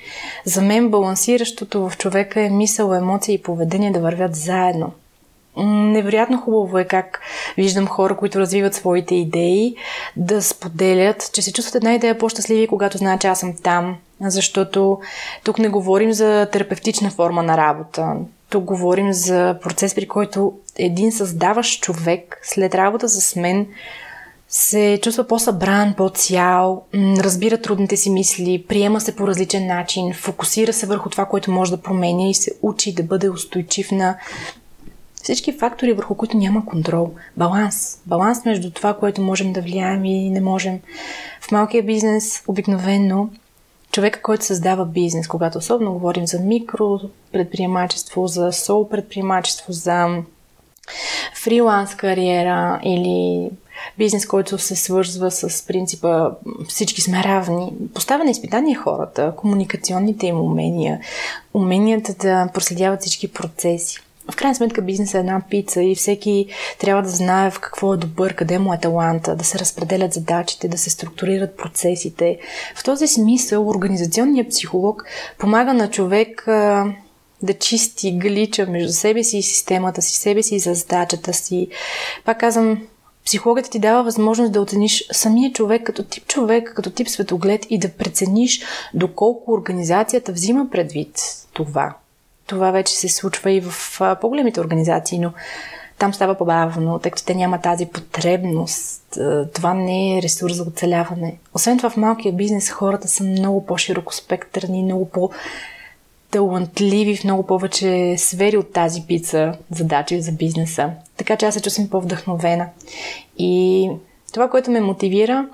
[0.46, 4.92] За мен балансиращото в човека е мисъл, емоции и поведение да вървят заедно.
[5.58, 7.22] Невероятно хубаво е как
[7.58, 9.76] виждам хора, които развиват своите идеи,
[10.16, 13.98] да споделят, че се чувстват една идея по-щастливи, когато знаят, че аз съм там.
[14.22, 15.00] Защото
[15.44, 18.16] тук не говорим за терапевтична форма на работа.
[18.50, 23.68] Тук говорим за процес, при който един създаващ човек след работа с мен
[24.56, 30.86] се чувства по-събран, по-цял, разбира трудните си мисли, приема се по различен начин, фокусира се
[30.86, 34.18] върху това, което може да променя и се учи да бъде устойчив на
[35.16, 37.12] всички фактори, върху които няма контрол.
[37.38, 38.00] Баланс.
[38.06, 40.80] Баланс между това, което можем да влияем и не можем.
[41.42, 43.30] В малкия бизнес обикновено
[43.92, 47.00] човека, който създава бизнес, когато особено говорим за микро
[47.32, 50.08] предприемачество, за сол предприемачество, за
[51.36, 53.50] фриланс кариера или
[53.98, 56.30] бизнес, който се свързва с принципа
[56.68, 57.74] всички сме равни.
[57.94, 61.00] Поставя на изпитание хората, комуникационните им умения,
[61.54, 64.00] уменията да проследяват всички процеси.
[64.32, 66.48] В крайна сметка бизнес е една пица и всеки
[66.80, 70.68] трябва да знае в какво е добър, къде му е таланта, да се разпределят задачите,
[70.68, 72.40] да се структурират процесите.
[72.76, 75.06] В този смисъл организационният психолог
[75.38, 76.44] помага на човек
[77.42, 81.68] да чисти глича между себе си и системата си, себе си и задачата си.
[82.26, 82.88] Пак казвам,
[83.26, 87.80] Психологът ти дава възможност да оцениш самия човек като тип човек, като тип светоглед и
[87.80, 88.62] да прецениш
[88.94, 91.20] доколко организацията взима предвид
[91.54, 91.96] това.
[92.48, 95.34] Това вече се случва и в по-големите организации, но
[95.98, 99.18] там става по-бавно, тъй като те няма тази потребност.
[99.54, 101.38] Това не е ресурс за оцеляване.
[101.54, 105.30] Освен това в малкия бизнес хората са много по-широкоспектърни, много по-
[106.34, 110.90] талантливи в много повече сфери от тази пица задачи за бизнеса.
[111.18, 112.68] Така че аз се чувствам по-вдъхновена.
[113.38, 113.90] И
[114.34, 115.48] това, което ме мотивира,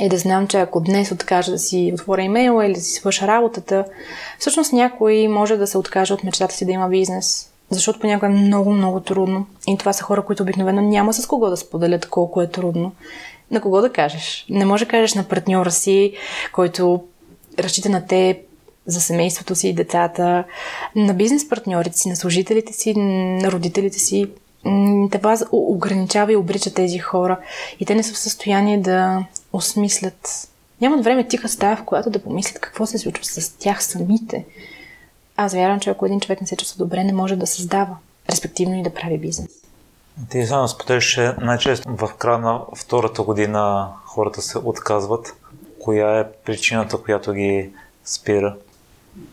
[0.00, 3.26] е да знам, че ако днес откажа да си отворя имейла или да си свърша
[3.26, 3.84] работата,
[4.38, 7.50] всъщност някой може да се откаже от мечтата си да има бизнес.
[7.70, 9.46] Защото понякога е много, много трудно.
[9.66, 12.92] И това са хора, които обикновено няма с кого да споделят колко е трудно.
[13.50, 14.46] На кого да кажеш?
[14.50, 16.12] Не може да кажеш на партньора си,
[16.52, 17.04] който
[17.58, 18.40] разчита на те
[18.88, 20.44] за семейството си децата,
[20.96, 24.26] на бизнес партньорите си, на служителите си, на родителите си.
[25.12, 27.38] Това ограничава и обрича тези хора
[27.80, 30.48] и те не са в състояние да осмислят.
[30.80, 34.44] Нямат време тиха стая, в която да помислят какво се случва с тях самите.
[35.36, 37.96] Аз вярвам, че ако един човек не се чувства добре, не може да създава,
[38.30, 39.48] респективно и да прави бизнес.
[40.30, 45.34] Ти само споделиш, че най-често в края на втората година хората се отказват.
[45.80, 47.70] Коя е причината, която ги
[48.04, 48.56] спира?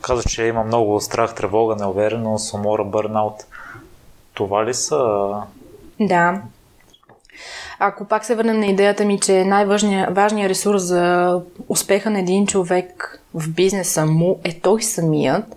[0.02, 3.36] Казва, че има много страх, тревога, неувереност, умора, бърнаут.
[4.34, 5.32] Това ли са?
[6.00, 6.42] Да.
[7.80, 13.20] Ако пак се върнем на идеята ми, че най-важният ресурс за успеха на един човек
[13.34, 15.56] в бизнеса му е той самият,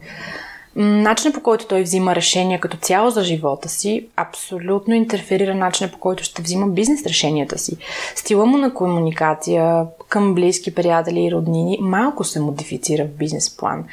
[0.77, 5.99] начинът по който той взима решения като цяло за живота си, абсолютно интерферира начинът по
[5.99, 7.77] който ще взима бизнес решенията си.
[8.15, 13.85] Стила му на комуникация към близки приятели и роднини малко се модифицира в бизнес план.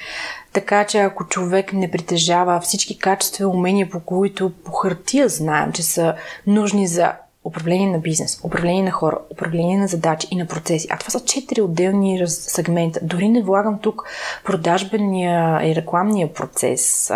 [0.54, 5.72] Така че ако човек не притежава всички качества и умения, по които по хартия знаем,
[5.72, 6.16] че са
[6.48, 10.88] нужни за управление на бизнес, управление на хора, управление на задачи и на процеси.
[10.90, 13.00] А това са четири отделни сегмента.
[13.04, 14.04] Дори не влагам тук
[14.46, 17.12] продажбения и рекламния процес.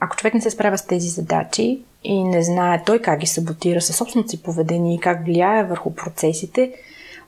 [0.00, 3.80] Ако човек не се справя с тези задачи и не знае той как ги саботира
[3.80, 6.72] със собственото си поведение и как влияе върху процесите,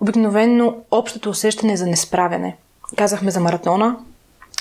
[0.01, 2.57] обикновено общото усещане за несправяне.
[2.97, 3.97] Казахме за маратона,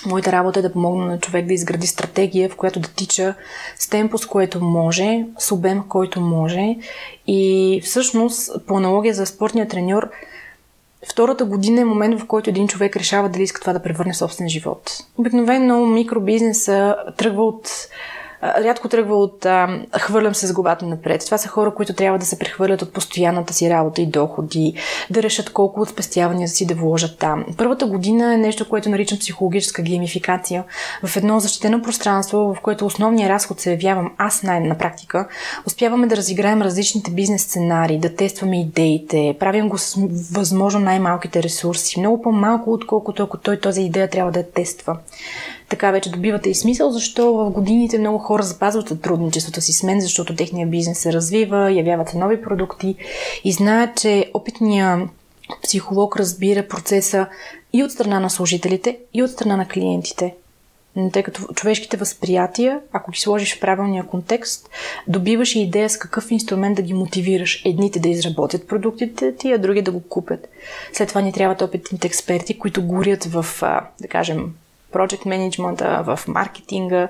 [0.05, 3.35] Моята работа е да помогна на човек да изгради стратегия, в която да тича
[3.79, 6.75] с темпо, с което може, с обем, който може.
[7.27, 10.09] И всъщност, по аналогия за спортния треньор,
[11.11, 14.49] втората година е момент, в който един човек решава дали иска това да превърне собствен
[14.49, 14.91] живот.
[15.17, 17.69] Обикновено микробизнеса тръгва от
[18.43, 21.25] рядко тръгва от а, хвърлям се с главата напред.
[21.25, 24.73] Това са хора, които трябва да се прехвърлят от постоянната си работа и доходи,
[25.09, 27.45] да решат колко от спестявания си да вложат там.
[27.57, 30.63] Първата година е нещо, което наричам психологическа геймификация.
[31.05, 35.27] В едно защитено пространство, в което основният разход се явявам аз най- на практика,
[35.67, 39.95] успяваме да разиграем различните бизнес сценарии, да тестваме идеите, правим го с
[40.31, 44.97] възможно най-малките ресурси, много по-малко, отколкото ако той този идея трябва да я тества
[45.73, 50.01] така вече добивате и смисъл, защо в годините много хора запазват сътрудничеството си с мен,
[50.01, 52.95] защото техния бизнес се развива, явяват нови продукти
[53.43, 55.09] и знаят, че опитният
[55.63, 57.27] психолог разбира процеса
[57.73, 60.33] и от страна на служителите, и от страна на клиентите.
[61.13, 64.69] Тъй като човешките възприятия, ако ги сложиш в правилния контекст,
[65.07, 67.61] добиваш и идея с какъв инструмент да ги мотивираш.
[67.65, 70.47] Едните да изработят продуктите ти, а други да го купят.
[70.93, 73.45] След това ни трябват опитните експерти, които горят в,
[74.01, 74.53] да кажем,
[74.93, 77.07] project менеджмента, в маркетинга,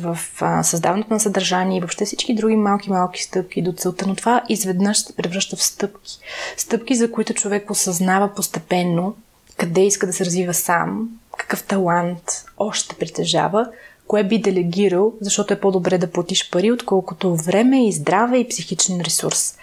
[0.00, 0.18] в
[0.62, 4.06] създаването на съдържание и въобще всички други малки-малки стъпки до целта.
[4.06, 6.18] Но това изведнъж се превръща в стъпки.
[6.56, 9.14] Стъпки, за които човек осъзнава постепенно
[9.56, 13.66] къде иска да се развива сам, какъв талант още притежава,
[14.06, 19.00] кое би делегирал, защото е по-добре да платиш пари, отколкото време и здраве и психичен
[19.00, 19.56] ресурс.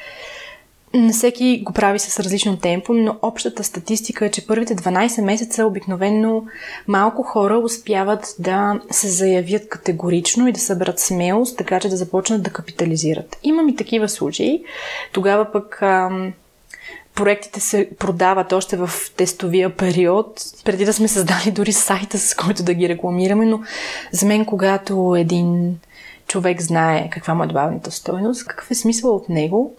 [0.97, 5.65] Не всеки го прави с различно темпо, но общата статистика е, че първите 12 месеца
[5.65, 6.43] обикновено
[6.87, 12.43] малко хора успяват да се заявят категорично и да съберат смелост, така че да започнат
[12.43, 13.37] да капитализират.
[13.43, 14.63] Имам и такива случаи.
[15.11, 16.33] Тогава пък ам,
[17.15, 22.63] проектите се продават още в тестовия период, преди да сме създали дори сайта, с който
[22.63, 23.59] да ги рекламираме, но
[24.11, 25.79] за мен, когато един
[26.27, 29.76] човек знае каква му е добавената стойност, какъв е смисъл от него,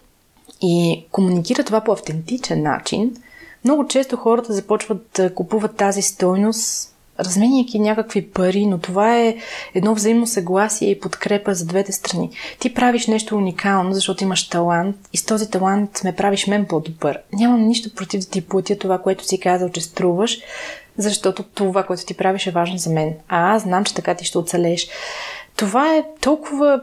[0.61, 3.11] и комуникира това по автентичен начин,
[3.63, 9.37] много често хората започват да купуват тази стойност, разменяйки някакви пари, но това е
[9.73, 12.29] едно взаимно съгласие и подкрепа за двете страни.
[12.59, 17.19] Ти правиш нещо уникално, защото имаш талант и с този талант ме правиш мен по-добър.
[17.33, 20.39] Нямам нищо против да ти платя това, което си казал, че струваш,
[20.97, 23.13] защото това, което ти правиш е важно за мен.
[23.27, 24.87] А аз знам, че така ти ще оцелееш.
[25.55, 26.81] Това е толкова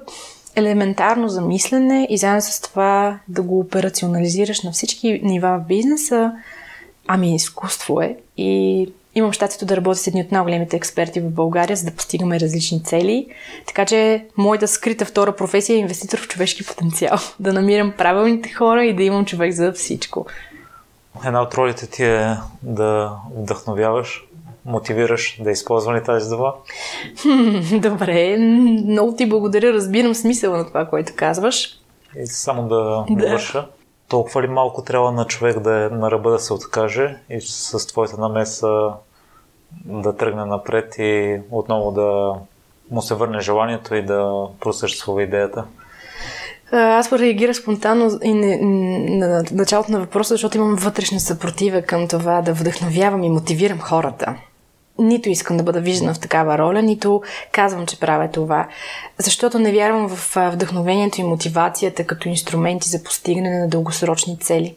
[0.56, 6.32] елементарно замислене и заедно с това да го операционализираш на всички нива в бизнеса,
[7.06, 8.16] ами изкуство е.
[8.36, 12.40] И имам щастието да работя с едни от най-големите експерти в България, за да постигаме
[12.40, 13.26] различни цели.
[13.66, 17.18] Така че моята скрита втора професия е инвеститор в човешки потенциал.
[17.40, 20.26] Да намирам правилните хора и да имам човек за всичко.
[21.26, 24.26] Една от ролите ти е да вдъхновяваш
[24.66, 26.52] мотивираш да използвам ли тази дума?
[27.72, 28.36] Добре,
[28.86, 31.78] много ти благодаря, разбирам смисъла на това, което казваш.
[32.22, 33.28] И само да, да.
[33.28, 33.66] върша.
[34.08, 37.86] Толкова ли малко трябва на човек да е на ръба да се откаже и с
[37.86, 38.90] твоята намеса
[39.84, 42.34] да тръгне напред и отново да
[42.90, 45.64] му се върне желанието и да просъществува идеята?
[46.72, 48.58] Аз реагирах спонтанно и не,
[49.16, 54.34] на началото на въпроса, защото имам вътрешна съпротива към това да вдъхновявам и мотивирам хората
[54.98, 58.68] нито искам да бъда виждана в такава роля, нито казвам, че правя това.
[59.18, 64.74] Защото не вярвам в вдъхновението и мотивацията като инструменти за постигане на дългосрочни цели.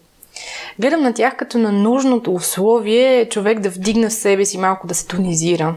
[0.79, 4.95] Гледам на тях като на нужното условие човек да вдигне в себе си малко да
[4.95, 5.75] се тонизира.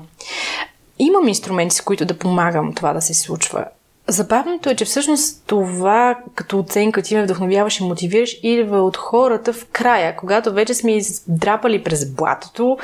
[0.98, 3.64] Имам инструменти, с които да помагам това да се случва.
[4.12, 9.52] Забавното е, че всъщност това като оценка ти ме вдъхновяваш и мотивираш идва от хората
[9.52, 12.78] в края, когато вече сме издрапали през блатото,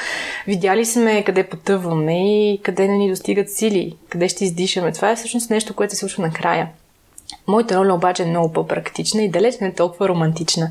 [0.46, 4.92] видяли сме къде потъваме и къде не ни достигат сили, къде ще издишаме.
[4.92, 6.68] Това е всъщност нещо, което се случва накрая.
[7.46, 10.70] Моята роля обаче е много по-практична и далеч не е толкова романтична.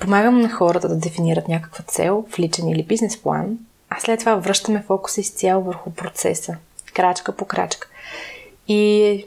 [0.00, 3.58] Помагам на хората да дефинират някаква цел в личен или бизнес план,
[3.90, 6.56] а след това връщаме фокуса изцяло върху процеса,
[6.94, 7.88] крачка по крачка.
[8.68, 9.24] И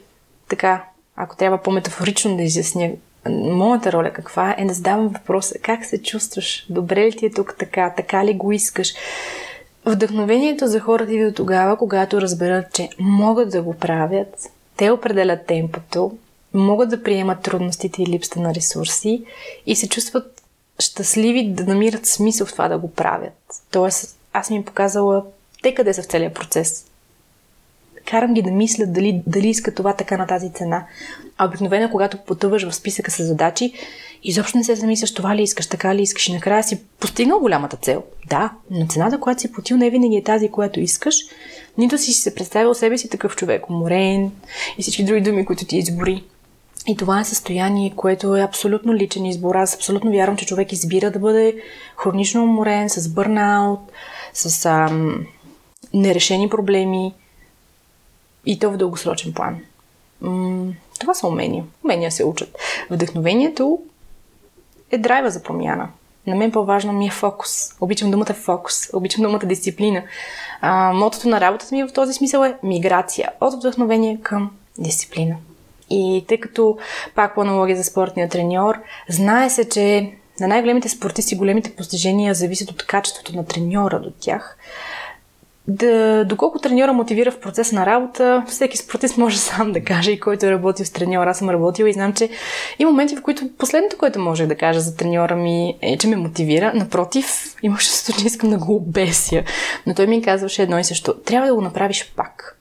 [0.52, 0.84] така,
[1.16, 2.90] ако трябва по-метафорично да изясня
[3.30, 7.54] моята роля каква е да задавам въпроса как се чувстваш, добре ли ти е тук
[7.58, 8.94] така, така ли го искаш.
[9.84, 16.12] Вдъхновението за хората идва тогава, когато разберат, че могат да го правят, те определят темпото,
[16.54, 19.24] могат да приемат трудностите и липсата на ресурси
[19.66, 20.42] и се чувстват
[20.78, 23.38] щастливи да намират смисъл в това да го правят.
[23.70, 25.24] Тоест, аз ми показала
[25.62, 26.84] те къде са в целия процес
[28.10, 30.86] карам ги да мислят дали, дали искат това така на тази цена.
[31.38, 33.72] А обикновено, когато потъваш в списъка с задачи,
[34.22, 37.76] изобщо не се замисляш това ли искаш, така ли искаш и накрая си постигнал голямата
[37.76, 38.02] цел.
[38.28, 41.16] Да, но цената, която си платил, не винаги е тази, която искаш.
[41.78, 44.30] Нито си се представил себе си такъв човек, уморен
[44.78, 46.24] и всички други думи, които ти избори.
[46.86, 49.54] И това е състояние, което е абсолютно личен избор.
[49.54, 51.56] Аз абсолютно вярвам, че човек избира да бъде
[51.96, 53.80] хронично уморен, с бърнаут,
[54.34, 55.26] с ам,
[55.94, 57.14] нерешени проблеми,
[58.46, 59.60] и то в дългосрочен план.
[60.20, 61.64] М- това са умения.
[61.84, 62.56] Умения се учат.
[62.90, 63.78] Вдъхновението
[64.90, 65.88] е драйва за промяна.
[66.26, 67.74] На мен по-важно ми е фокус.
[67.80, 68.90] Обичам думата фокус.
[68.92, 70.02] Обичам думата дисциплина.
[70.60, 75.36] А, мотото на работата ми в този смисъл е миграция от вдъхновение към дисциплина.
[75.90, 76.78] И тъй като,
[77.14, 78.78] пак по аналогия за спортния треньор,
[79.08, 84.58] знае се, че на най-големите спортисти големите постижения зависят от качеството на треньора до тях
[85.68, 90.20] да, доколко треньора мотивира в процеса на работа, всеки спортист може сам да каже и
[90.20, 91.30] който е работил с треньора.
[91.30, 92.28] Аз съм работила и знам, че
[92.78, 96.16] има моменти, в които последното, което можех да кажа за треньора ми е, че ме
[96.16, 96.72] мотивира.
[96.74, 99.42] Напротив, имаше чувството, че искам да го обеся.
[99.86, 101.14] Но той ми казваше едно и също.
[101.14, 102.58] Трябва да го направиш пак.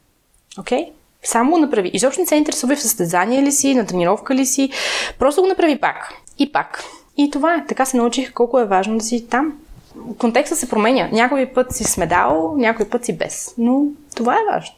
[0.60, 0.80] Окей?
[0.80, 0.92] Okay?
[1.24, 1.92] Само го направи.
[1.94, 4.70] Изобщо не се интересува в състезание ли си, на тренировка ли си.
[5.20, 6.14] Просто го направи пак.
[6.40, 6.84] И пак.
[7.18, 7.66] И това е.
[7.68, 9.54] Така се научих колко е важно да си там
[10.18, 11.10] контекста се променя.
[11.12, 13.54] Някой път си с медал, някой път си без.
[13.58, 13.84] Но
[14.16, 14.76] това е важно.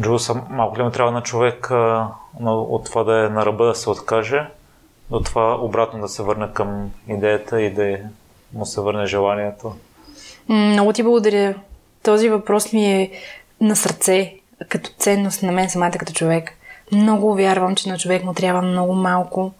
[0.00, 2.08] Джуса, малко ли му трябва на човек а,
[2.44, 4.46] от това да е на ръба да се откаже,
[5.10, 7.98] до това обратно да се върне към идеята и да
[8.52, 9.74] му се върне желанието?
[10.48, 11.54] Много ти благодаря.
[12.02, 13.10] Този въпрос ми е
[13.60, 14.34] на сърце,
[14.68, 16.52] като ценност на мен самата като човек.
[16.92, 19.52] Много вярвам, че на човек му трябва много малко,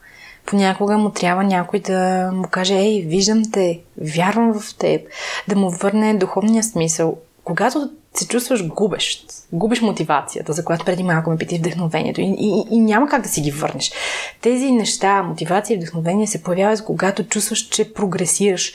[0.53, 5.01] понякога му трябва някой да му каже, ей, виждам те, вярвам в теб,
[5.49, 7.17] да му върне духовния смисъл.
[7.45, 12.65] Когато се чувстваш губещ, губиш мотивацията, за която преди малко ме пити вдъхновението и, и,
[12.71, 13.93] и няма как да си ги върнеш.
[14.41, 18.73] Тези неща, мотивация и вдъхновение се появяват, когато чувстваш, че прогресираш.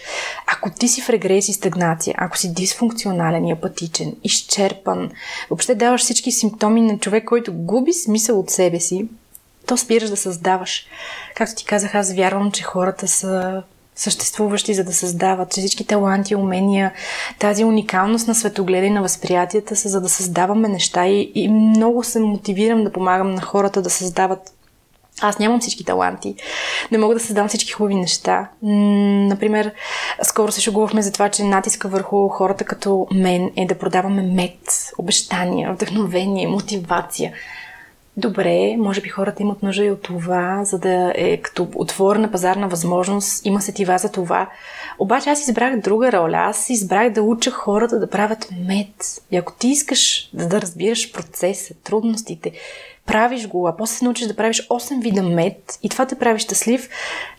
[0.47, 5.11] Ако ти си в регрес и стагнация, ако си дисфункционален и апатичен, изчерпан,
[5.49, 9.07] въобще даваш всички симптоми на човек, който губи смисъл от себе си,
[9.67, 10.85] то спираш да създаваш.
[11.35, 13.63] Както ти казах, аз вярвам, че хората са
[13.95, 16.93] съществуващи, за да създават, че всички таланти, умения,
[17.39, 22.03] тази уникалност на светогледа и на възприятията са за да създаваме неща и, и много
[22.03, 24.53] се мотивирам да помагам на хората да създават
[25.21, 26.35] аз нямам всички таланти.
[26.91, 28.49] Не мога да създам всички хубави неща.
[28.61, 29.71] Например,
[30.23, 34.59] скоро се шугувахме за това, че натиска върху хората като мен е да продаваме мед,
[34.97, 37.33] обещания, вдъхновение, мотивация.
[38.17, 42.67] Добре, може би хората имат нужда и от това, за да е като отворена пазарна
[42.67, 44.49] възможност, има сетива за това.
[44.99, 46.37] Обаче аз избрах друга роля.
[46.37, 49.21] Аз избрах да уча хората да правят мед.
[49.31, 52.51] И ако ти искаш да, да разбираш процеса, трудностите,
[53.05, 56.39] правиш го, а после се научиш да правиш 8 вида мед и това те прави
[56.39, 56.89] щастлив,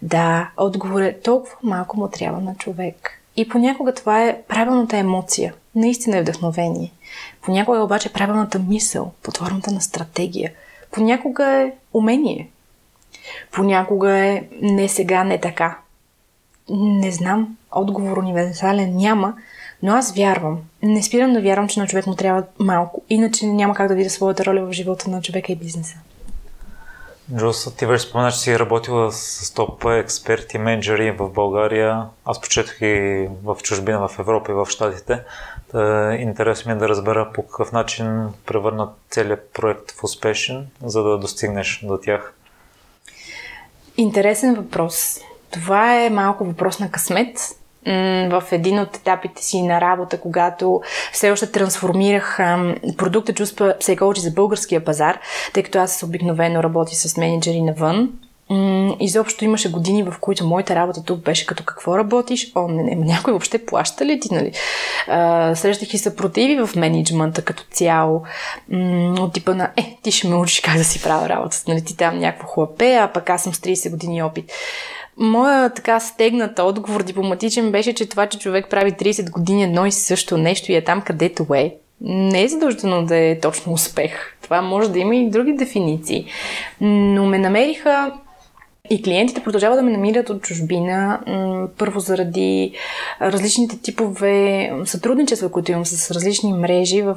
[0.03, 3.23] да, отговор е толкова малко му трябва на човек.
[3.37, 5.55] И понякога това е правилната емоция.
[5.75, 6.93] Наистина е вдъхновение.
[7.43, 10.53] Понякога е обаче правилната мисъл, под формата на стратегия–
[10.91, 12.49] Понякога е умение.
[13.53, 15.79] Понякога е не сега, не така.
[16.71, 19.35] Не знам, отговор универсален няма,
[19.83, 20.59] но аз вярвам.
[20.83, 23.03] Не спирам да вярвам, че на човек му трябва малко.
[23.11, 25.97] Иначе няма как да видя своята роля в живота на човека и бизнеса.
[27.37, 32.07] Джос, ти вече спомена, че си работила с топ експерти, менеджери в България.
[32.25, 35.23] Аз почетох и в чужбина, в Европа и в Штатите.
[36.19, 41.19] Интересно ми е да разбера по какъв начин превърна целият проект в успешен, за да
[41.19, 42.35] достигнеш до тях.
[43.97, 45.19] Интересен въпрос.
[45.51, 47.58] Това е малко въпрос на късмет
[48.31, 50.81] в един от етапите си на работа, когато
[51.13, 52.37] все още трансформирах
[52.97, 55.19] продукта Juice Psychology за българския пазар,
[55.53, 58.13] тъй като аз обикновено работя с менеджери навън,
[59.01, 62.53] изобщо имаше години, в които моята работа тук беше като какво работиш?
[62.55, 64.53] О, не, не, някой въобще плаща ли ти, нали?
[65.09, 68.23] А, срещах и съпротиви в менеджмента като цяло.
[69.19, 71.85] От типа на, е, ти ще ме учиш как да си правя работата, нали?
[71.85, 74.53] Ти там някакво хлапе, а пък аз съм с 30 години опит.
[75.19, 79.93] Моя така стегната отговор дипломатичен беше, че това, че човек прави 30 години едно и
[79.93, 84.37] също нещо и е там където е, не е задължително да е точно успех.
[84.43, 86.27] Това може да има и други дефиниции.
[86.81, 88.13] Но ме намериха
[88.91, 91.21] и клиентите продължават да ме намират от чужбина,
[91.79, 92.73] първо заради
[93.23, 97.17] различните типове сътрудничества, които имам с различни мрежи, в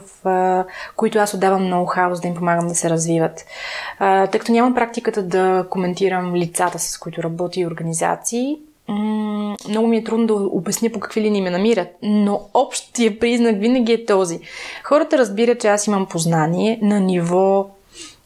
[0.96, 3.46] които аз отдавам много хаос да им помагам да се развиват.
[4.00, 8.58] Тъй като нямам практиката да коментирам лицата, с които работя и организации,
[9.70, 13.94] много ми е трудно да обясня по какви линии ме намират, но общия признак винаги
[13.94, 14.40] е този.
[14.84, 17.70] Хората разбират, че аз имам познание на ниво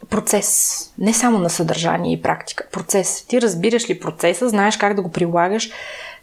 [0.09, 0.79] процес.
[0.97, 2.67] Не само на съдържание и практика.
[2.71, 3.25] Процес.
[3.27, 5.71] Ти разбираш ли процеса, знаеш как да го прилагаш.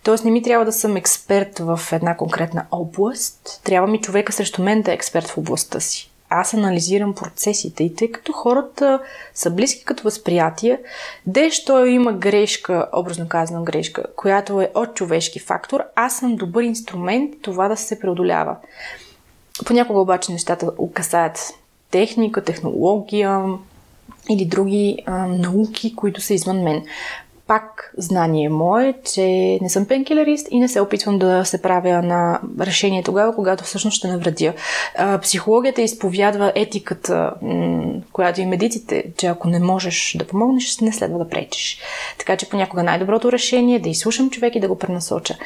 [0.02, 3.60] Тоест не ми трябва да съм експерт в една конкретна област.
[3.64, 6.12] Трябва ми човека срещу мен да е експерт в областта си.
[6.34, 9.00] Аз анализирам процесите и тъй като хората
[9.34, 10.80] са близки като възприятие,
[11.26, 17.34] дещо има грешка, образно казано грешка, която е от човешки фактор, аз съм добър инструмент
[17.42, 18.56] това да се преодолява.
[19.66, 21.54] Понякога обаче нещата касаят
[21.90, 23.44] техника, технология
[24.30, 26.82] или други а, науки, които са извън мен.
[27.46, 32.40] Пак знание мое, че не съм пенкилерист и не се опитвам да се правя на
[32.60, 34.52] решение тогава, когато всъщност ще навредя.
[34.98, 40.92] А, психологията изповядва етиката, м- която и медиците, че ако не можеш да помогнеш, не
[40.92, 41.78] следва да пречиш.
[42.18, 45.36] Така че понякога най-доброто решение е да изслушам човек и да го пренасоча.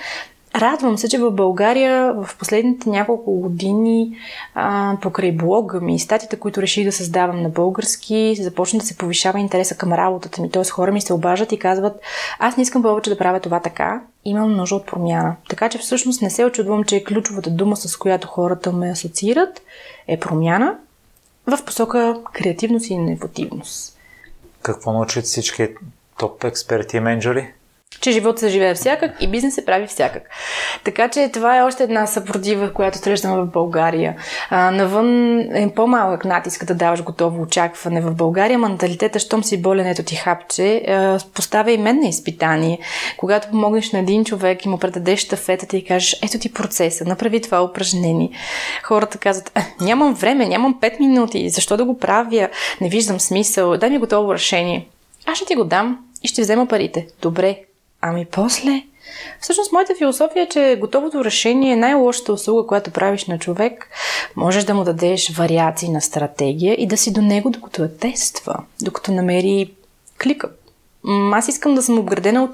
[0.56, 4.16] Радвам се, че в България в последните няколко години
[4.54, 8.96] а, покрай блога ми и статите, които реших да създавам на български, започна да се
[8.96, 10.50] повишава интереса към работата ми.
[10.50, 12.00] Тоест хора ми се обажат и казват,
[12.38, 15.36] аз не искам повече да правя това така, имам нужда от промяна.
[15.48, 19.62] Така че всъщност не се очудвам, че ключовата дума, с която хората ме асоциират,
[20.08, 20.76] е промяна
[21.46, 23.98] в посока креативност и инновативност.
[24.62, 25.68] Какво научат всички
[26.18, 27.52] топ експерти и менеджери?
[28.00, 30.22] Че живот се живее всякак и бизнес се прави всякак.
[30.84, 34.16] Така че това е още една съпротива, която срещаме в България.
[34.50, 38.00] А, навън е по-малък натиск да даваш готово очакване.
[38.00, 42.78] В България менталитета, щом си болен, ето ти хапче, а, поставя и мен на изпитание.
[43.16, 47.40] Когато помогнеш на един човек и му предадеш штафетата и кажеш, ето ти процеса, направи
[47.40, 48.30] това упражнение.
[48.82, 52.48] Хората казват, «Е, нямам време, нямам 5 минути, защо да го правя,
[52.80, 54.86] не виждам смисъл, дай ми готово решение.
[55.26, 57.06] Аз ще ти го дам и ще взема парите.
[57.22, 57.58] Добре,
[58.00, 58.82] Ами после,
[59.40, 63.88] Всъщност, моята философия е, че готовото решение е най-лошата услуга, която правиш на човек.
[64.36, 68.56] Можеш да му дадеш вариации на стратегия и да си до него, докато я тества,
[68.82, 69.74] докато намери
[70.22, 70.48] клика.
[71.32, 72.50] Аз искам да съм обградена от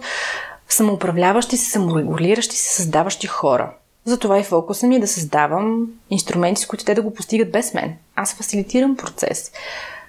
[0.68, 3.70] самоуправляващи се, саморегулиращи се, създаващи хора.
[4.04, 7.74] Затова и фокуса ми е да създавам инструменти, с които те да го постигат без
[7.74, 7.96] мен.
[8.16, 9.52] Аз фасилитирам процес.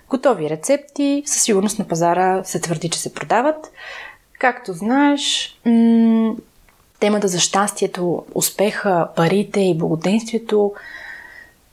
[0.09, 3.71] Готови рецепти, със сигурност на пазара се твърди, че се продават.
[4.43, 6.35] Както знаеш, м-
[6.99, 10.73] темата за щастието, успеха, парите и благоденствието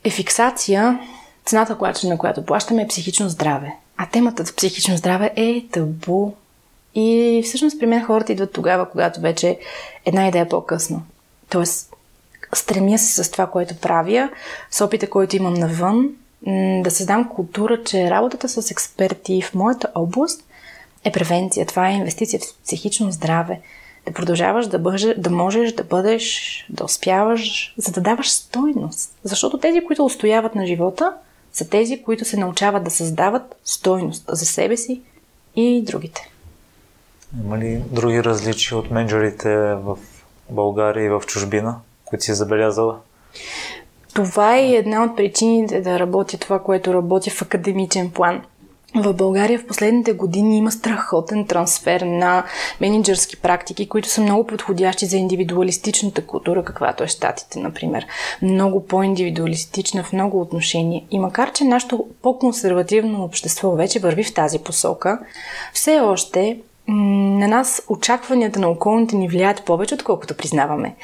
[0.03, 0.99] е фиксация.
[1.45, 3.73] Цената, на която плащаме е психично здраве.
[3.97, 6.31] А темата за психично здраве е табу.
[6.95, 9.59] И всъщност при мен хората идват тогава, когато вече
[10.05, 11.03] една идея по-късно.
[11.49, 11.93] Тоест,
[12.53, 14.29] стремя се с това, което правя,
[14.71, 16.09] с опита, който имам навън,
[16.83, 20.43] да създам култура, че работата с експерти в моята област
[21.03, 21.65] е превенция.
[21.65, 23.61] Това е инвестиция в психично здраве.
[24.05, 29.15] Да продължаваш да, бъже, да можеш да бъдеш, да успяваш, за да даваш стойност.
[29.23, 31.13] Защото тези, които устояват на живота,
[31.53, 35.01] са тези, които се научават да създават стойност за себе си
[35.55, 36.29] и другите.
[37.43, 39.97] Има ли други различия от менеджерите в
[40.49, 41.75] България и в чужбина,
[42.05, 42.99] които си забелязала?
[44.13, 48.41] Това е една от причините да работя това, което работя в академичен план
[48.95, 52.43] в България в последните години има страхотен трансфер на
[52.81, 58.05] менеджерски практики, които са много подходящи за индивидуалистичната култура, каквато е щатите, например.
[58.41, 61.03] Много по-индивидуалистична в много отношения.
[61.11, 65.19] И макар, че нашето по-консервативно общество вече върви в тази посока,
[65.73, 70.95] все още на нас очакванията на околните ни влияят повече, отколкото признаваме.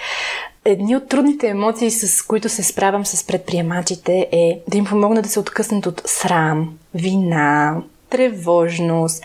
[0.66, 5.30] Едни от трудните емоции, с които се справям с предприемачите е да им помогна да
[5.30, 7.78] се откъснат от срам, вина,
[8.10, 9.24] тревожност,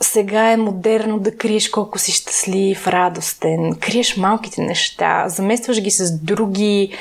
[0.00, 6.18] сега е модерно да криеш колко си щастлив, радостен, криеш малките неща, заместваш ги с
[6.18, 6.92] други,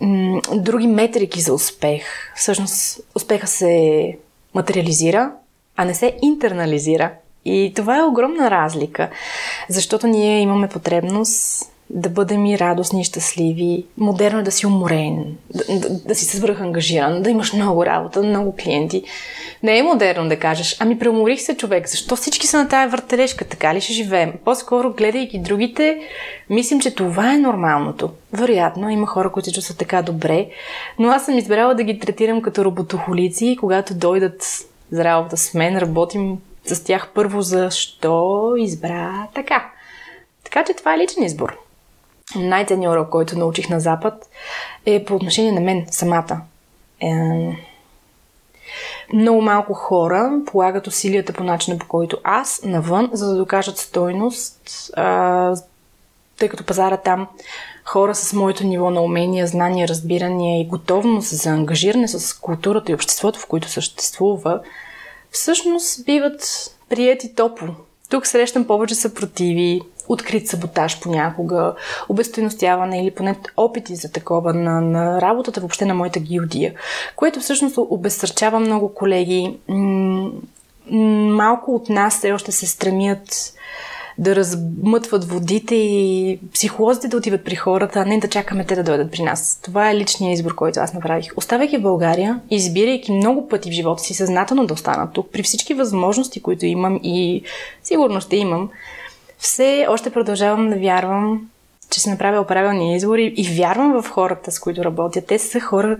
[0.00, 2.04] м- други метрики за успех.
[2.36, 4.16] Всъщност успеха се
[4.54, 5.32] материализира,
[5.76, 7.12] а не се интернализира.
[7.44, 9.10] И това е огромна разлика,
[9.68, 13.84] защото ние имаме потребност да бъдем и радостни и щастливи.
[13.98, 18.22] Модерно е да си уморен, да, да, да си свръх ангажиран, да имаш много работа,
[18.22, 19.02] много клиенти.
[19.62, 23.44] Не е модерно да кажеш, ами преуморих се човек, защо всички са на тая въртележка,
[23.44, 24.32] така ли ще живеем?
[24.44, 26.00] По-скоро, гледайки другите,
[26.50, 28.10] мислим, че това е нормалното.
[28.32, 30.46] Вероятно, има хора, които се чувстват така добре,
[30.98, 35.54] но аз съм избрала да ги третирам като роботохолици и когато дойдат за работа с
[35.54, 39.70] мен, работим с тях първо защо избра така.
[40.44, 41.63] Така че това е личен избор
[42.38, 44.28] най-ценният урок, който научих на Запад,
[44.86, 46.40] е по отношение на мен самата.
[47.00, 47.08] Е,
[49.12, 54.90] много малко хора полагат усилията по начина по който аз навън, за да докажат стойност,
[54.96, 55.56] а,
[56.38, 57.26] тъй като пазара там
[57.84, 62.94] хора с моето ниво на умения, знания, разбирания и готовност за ангажиране с културата и
[62.94, 64.60] обществото, в което съществува,
[65.30, 67.68] всъщност биват прияти топло.
[68.10, 71.74] Тук срещам повече съпротиви, открит саботаж понякога,
[72.08, 76.74] обестойностяване или поне опити за такова на, на работата въобще на моята гилдия,
[77.16, 79.58] което всъщност обезсърчава много колеги.
[81.30, 83.54] Малко от нас все още се стремят
[84.18, 88.82] да размътват водите и психолозите да отиват при хората, а не да чакаме те да
[88.82, 89.60] дойдат при нас.
[89.62, 91.32] Това е личният избор, който аз направих.
[91.36, 95.74] Оставяйки в България, избирайки много пъти в живота си съзнателно да остана тук, при всички
[95.74, 97.42] възможности, които имам и
[97.82, 98.70] сигурно ще имам,
[99.44, 101.50] все още продължавам да вярвам,
[101.90, 105.22] че се направил правилни избори и вярвам в хората, с които работя.
[105.26, 105.98] Те са хора,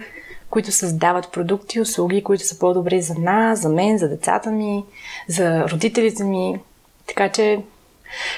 [0.50, 4.84] които създават продукти, услуги, които са по-добри за нас, за мен, за децата ми,
[5.28, 6.60] за родителите ми.
[7.06, 7.60] Така че,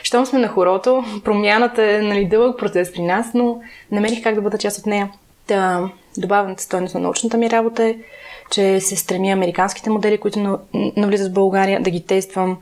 [0.02, 3.60] щом сме на хорото, промяната е нали, дълъг процес при нас, но
[3.92, 5.10] намерих как да бъда част от нея.
[5.48, 7.96] Да, добавената стойност на научната ми работа е,
[8.50, 10.58] че се стремя американските модели, които
[10.96, 12.58] навлизат в България, да ги тествам,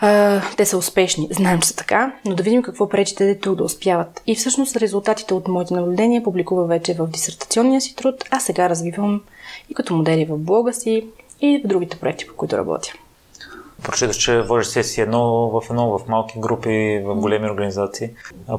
[0.00, 3.56] а, те са успешни, знаем, че са така, но да видим какво пречи те тук
[3.56, 4.22] да успяват.
[4.26, 9.22] И всъщност резултатите от моите наблюдения публикува вече в дисертационния си труд, а сега развивам
[9.68, 11.06] и като модели в блога си
[11.40, 12.92] и в другите проекти, по които работя.
[13.82, 18.10] Прочиташ, че водиш сесии едно в едно, в малки групи, в големи организации.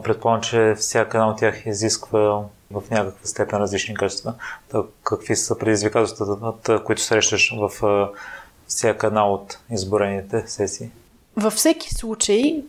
[0.03, 4.33] Предполагам, че всяка една от тях изисква в някаква степен различни качества.
[5.03, 7.71] какви са предизвикателствата, които срещаш в
[8.67, 10.89] всяка една от изборените сесии?
[11.35, 12.63] Във всеки случай,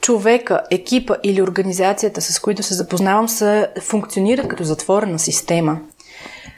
[0.00, 5.80] човека, екипа или организацията, с които се запознавам, са, функционират като затворена система.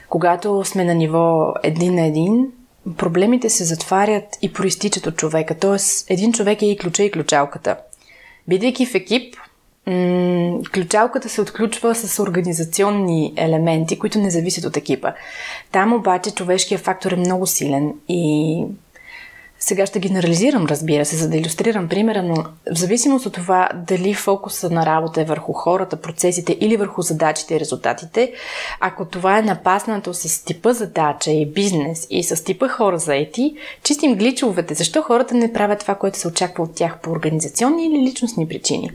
[0.09, 2.47] Когато сме на ниво един на един,
[2.97, 5.55] проблемите се затварят и проистичат от човека.
[5.59, 7.77] Тоест, един човек е и ключа и ключалката.
[8.47, 9.35] Бидейки в екип,
[10.73, 15.13] ключалката се отключва с организационни елементи, които не зависят от екипа.
[15.71, 18.63] Там обаче човешкият фактор е много силен и
[19.67, 22.35] сега ще генерализирам, разбира се, за да иллюстрирам примера, но
[22.73, 27.55] в зависимост от това дали фокуса на работа е върху хората, процесите или върху задачите
[27.55, 28.33] и резултатите,
[28.79, 34.15] ако това е напаснато с типа задача и бизнес и с типа хора заети, чистим
[34.15, 34.73] гличовете.
[34.73, 38.91] Защо хората не правят това, което се очаква от тях по организационни или личностни причини?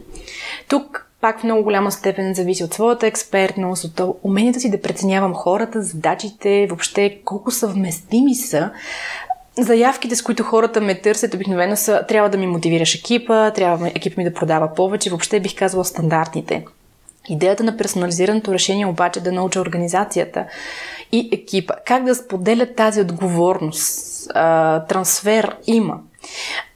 [0.69, 5.35] Тук пак в много голяма степен зависи от своята експертност, от умението си да преценявам
[5.35, 8.71] хората, задачите, въобще колко съвместими са
[9.59, 14.15] Заявките, с които хората ме търсят, обикновено са трябва да ми мотивираш екипа, трябва екипа
[14.17, 16.65] ми да продава повече, въобще бих казала стандартните.
[17.29, 20.45] Идеята на персонализираното решение обаче е да науча организацията
[21.13, 24.27] и екипа как да споделят тази отговорност.
[24.35, 26.01] А, трансфер има.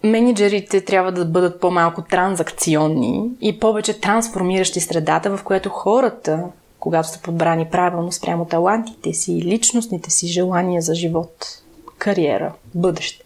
[0.04, 6.44] Менеджерите трябва да бъдат по-малко транзакционни и повече трансформиращи средата, в която хората,
[6.80, 11.62] когато са подбрани правилно спрямо талантите си и личностните си желания за живот,
[11.98, 13.24] кариера, бъдеще.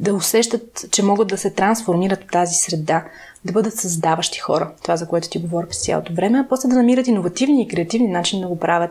[0.00, 3.04] Да усещат, че могат да се трансформират в тази среда,
[3.44, 4.70] да бъдат създаващи хора.
[4.82, 8.08] Това, за което ти говоря през цялото време, а после да намират иновативни и креативни
[8.08, 8.90] начини да го правят.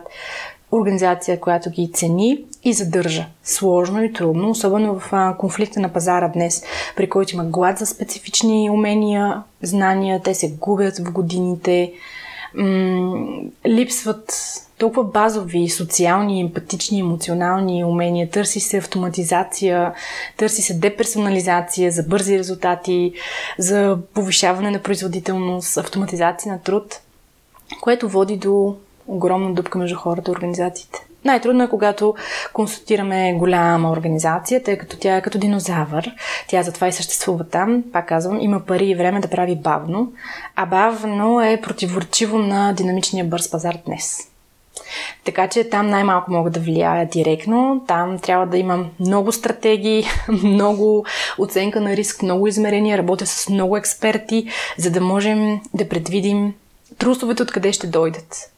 [0.72, 3.26] Организация, която ги цени и задържа.
[3.44, 6.64] Сложно и трудно, особено в конфликта на пазара днес,
[6.96, 11.92] при който има глад за специфични умения, знания, те се губят в годините,
[12.54, 14.32] м- липсват
[14.82, 18.30] толкова базови, социални, емпатични, емоционални умения.
[18.30, 19.92] Търси се автоматизация,
[20.36, 23.12] търси се деперсонализация за бързи резултати,
[23.58, 27.00] за повишаване на производителност, автоматизация на труд,
[27.80, 28.76] което води до
[29.06, 31.06] огромна дупка между хората и организациите.
[31.24, 32.14] Най-трудно е, когато
[32.52, 36.12] консултираме голяма организация, тъй като тя е като динозавър.
[36.48, 37.84] Тя затова и съществува там.
[37.92, 40.12] Пак казвам, има пари и време да прави бавно.
[40.56, 44.31] А бавно е противоречиво на динамичния бърз пазар днес.
[45.24, 47.84] Така че там най-малко мога да влияя директно.
[47.88, 51.06] Там трябва да имам много стратегии, много
[51.38, 54.48] оценка на риск, много измерения, работя с много експерти,
[54.78, 56.54] за да можем да предвидим
[56.98, 58.50] трусовете откъде ще дойдат.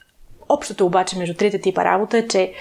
[0.48, 2.52] Общото обаче между трите типа работа е, че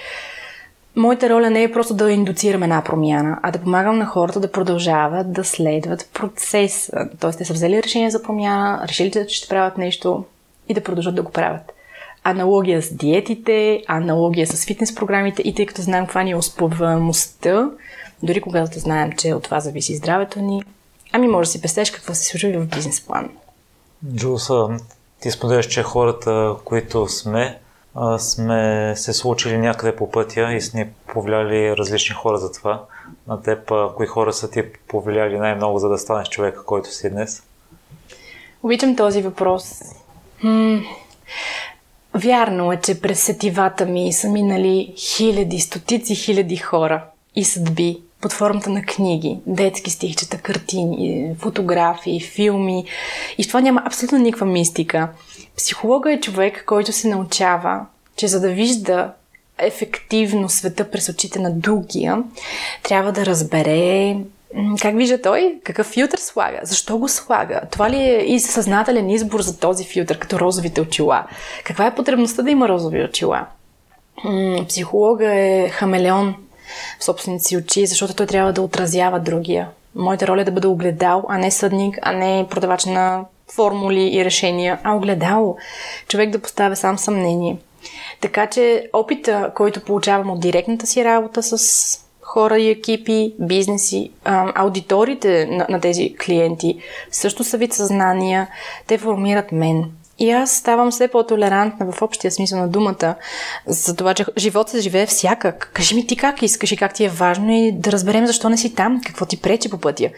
[0.95, 4.51] моята роля не е просто да индуцирам една промяна, а да помагам на хората да
[4.51, 7.09] продължават да следват процеса.
[7.19, 10.23] Тоест, те са взели решение за промяна, решили, че ще правят нещо
[10.69, 11.72] и да продължат да го правят.
[12.23, 17.69] Аналогия с диетите, аналогия с фитнес програмите и тъй като знаем каква ни е успеваемостта,
[18.23, 20.63] дори когато знаем, че от това зависи здравето ни,
[21.11, 23.29] ами може да си представиш какво се случва в бизнес план.
[24.15, 24.67] Джулса,
[25.21, 27.59] ти споделяш, че хората, които сме,
[28.17, 32.83] сме се случили някъде по пътя и сме ни повлияли различни хора за това.
[33.27, 37.43] На теб, кои хора са ти повлияли най-много, за да станеш човека, който си днес?
[38.63, 39.81] Обичам този въпрос.
[40.43, 40.81] М-
[42.15, 47.05] Вярно е, че през сетивата ми са минали хиляди, стотици хиляди хора
[47.35, 52.85] и съдби под формата на книги, детски стихчета, картини, фотографии, филми.
[53.37, 55.09] И в това няма абсолютно никаква мистика.
[55.57, 57.85] Психолога е човек, който се научава,
[58.15, 59.11] че за да вижда
[59.57, 62.23] ефективно света през очите на другия,
[62.83, 64.17] трябва да разбере
[64.81, 65.59] как вижда той?
[65.63, 66.59] Какъв филтър слага?
[66.63, 67.61] Защо го слага?
[67.71, 71.23] Това ли е и съзнателен избор за този филтър, като розовите очила?
[71.63, 73.45] Каква е потребността да има розови очила?
[74.67, 76.35] Психолога е хамелеон
[76.99, 79.69] в собствените си очи, защото той трябва да отразява другия.
[79.95, 83.25] Моята роля е да бъда огледал, а не съдник, а не продавач на
[83.55, 85.57] формули и решения, а огледало.
[86.07, 87.57] Човек да поставя сам съмнение.
[88.21, 92.02] Така че опита, който получавам от директната си работа с
[92.33, 94.11] хора и екипи, бизнеси,
[94.55, 96.77] аудиторите на, на тези клиенти
[97.11, 98.47] също са вид съзнания,
[98.87, 99.85] те формират мен.
[100.19, 103.15] И аз ставам все по-толерантна в общия смисъл на думата
[103.67, 105.71] за това, че живот се живее всякак.
[105.73, 108.57] Кажи ми ти как искаш и как ти е важно и да разберем защо не
[108.57, 110.09] си там, какво ти пречи по пътя.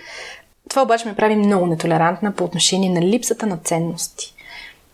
[0.69, 4.33] Това обаче ме прави много нетолерантна по отношение на липсата на ценности.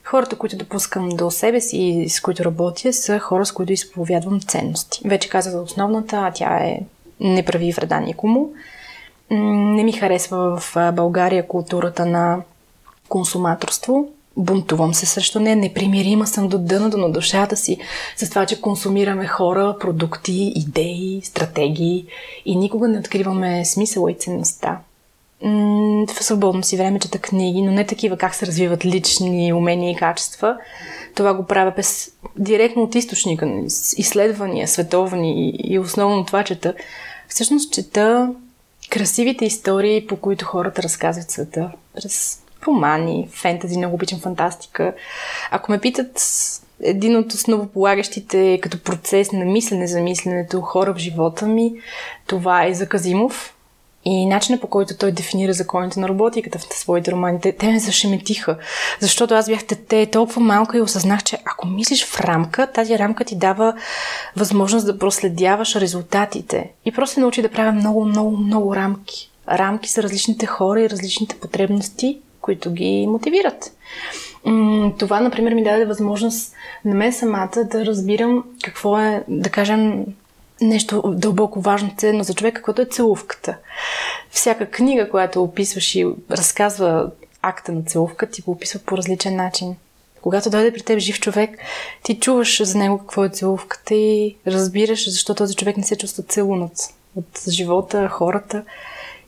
[0.03, 4.39] Хората, които допускам до себе си и с които работя, са хора, с които изповядвам
[4.39, 5.01] ценности.
[5.05, 6.79] Вече казах за основната, а тя е
[7.21, 8.49] не прави вреда никому.
[9.31, 12.41] Не ми харесва в България културата на
[13.09, 14.07] консуматорство.
[14.37, 17.77] Бунтувам се срещу нея, непримирима съм до дъното на душата си
[18.15, 22.05] с това, че консумираме хора, продукти, идеи, стратегии
[22.45, 24.79] и никога не откриваме смисъла и ценността.
[26.07, 29.95] В свободно си време чета книги, но не такива как се развиват лични умения и
[29.95, 30.57] качества.
[31.15, 33.45] Това го правя без, директно от източника,
[33.97, 36.73] изследвания, световни и основно това чета
[37.31, 38.33] всъщност чета
[38.89, 41.71] красивите истории, по които хората разказват света.
[41.95, 44.93] През романи, фентази, много обичам фантастика.
[45.51, 46.21] Ако ме питат
[46.83, 51.73] един от основополагащите като процес на мислене за мисленето хора в живота ми,
[52.27, 53.55] това е Заказимов.
[54.05, 57.79] И начинът по който той дефинира законите на роботиката в своите романи, те, те ме
[57.79, 58.57] зашеметиха.
[58.99, 63.25] Защото аз бях дете толкова малка и осъзнах, че ако мислиш в рамка, тази рамка
[63.25, 63.73] ти дава
[64.35, 66.69] възможност да проследяваш резултатите.
[66.85, 69.31] И просто научи да правя много, много, много рамки.
[69.49, 73.71] Рамки са различните хора и различните потребности, които ги мотивират.
[74.99, 76.53] Това, например, ми даде възможност
[76.85, 80.05] на мен самата да разбирам какво е, да кажем,
[80.61, 83.57] нещо дълбоко важно, ценно за човека, което е целувката.
[84.31, 89.75] Всяка книга, която описваш и разказва акта на целувка, ти го описва по различен начин.
[90.21, 91.57] Когато дойде при теб жив човек,
[92.03, 96.23] ти чуваш за него какво е целувката и разбираш защо този човек не се чувства
[96.23, 98.63] целунат от живота, хората.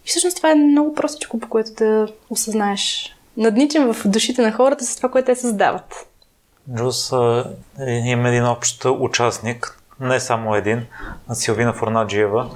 [0.05, 3.15] И всъщност това е много простичко, по което да осъзнаеш.
[3.38, 6.07] Надничам в душите на хората с това, което те създават.
[6.75, 7.11] Джус,
[7.88, 10.86] има един общ участник, не само един,
[11.34, 12.49] Силвина Форнаджиева.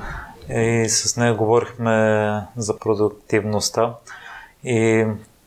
[0.50, 3.94] И с нея говорихме за продуктивността.
[4.64, 5.06] И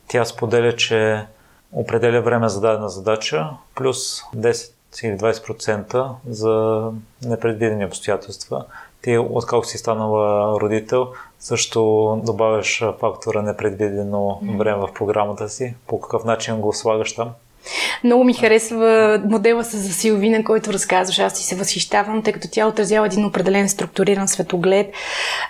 [0.09, 1.27] тя споделя, че
[1.73, 4.73] определя време за дадена задача, плюс 10
[5.03, 6.85] или 20% за
[7.25, 8.65] непредвидени обстоятелства.
[9.03, 11.83] Ти, отколко си станала родител, също
[12.25, 15.75] добавяш фактора непредвидено време в програмата си.
[15.87, 17.31] По какъв начин го слагаш там?
[18.05, 21.19] Много ми харесва модела с Силвина, който разказваш.
[21.19, 24.93] Аз ти се възхищавам, тъй като тя отразява един определен структуриран светоглед.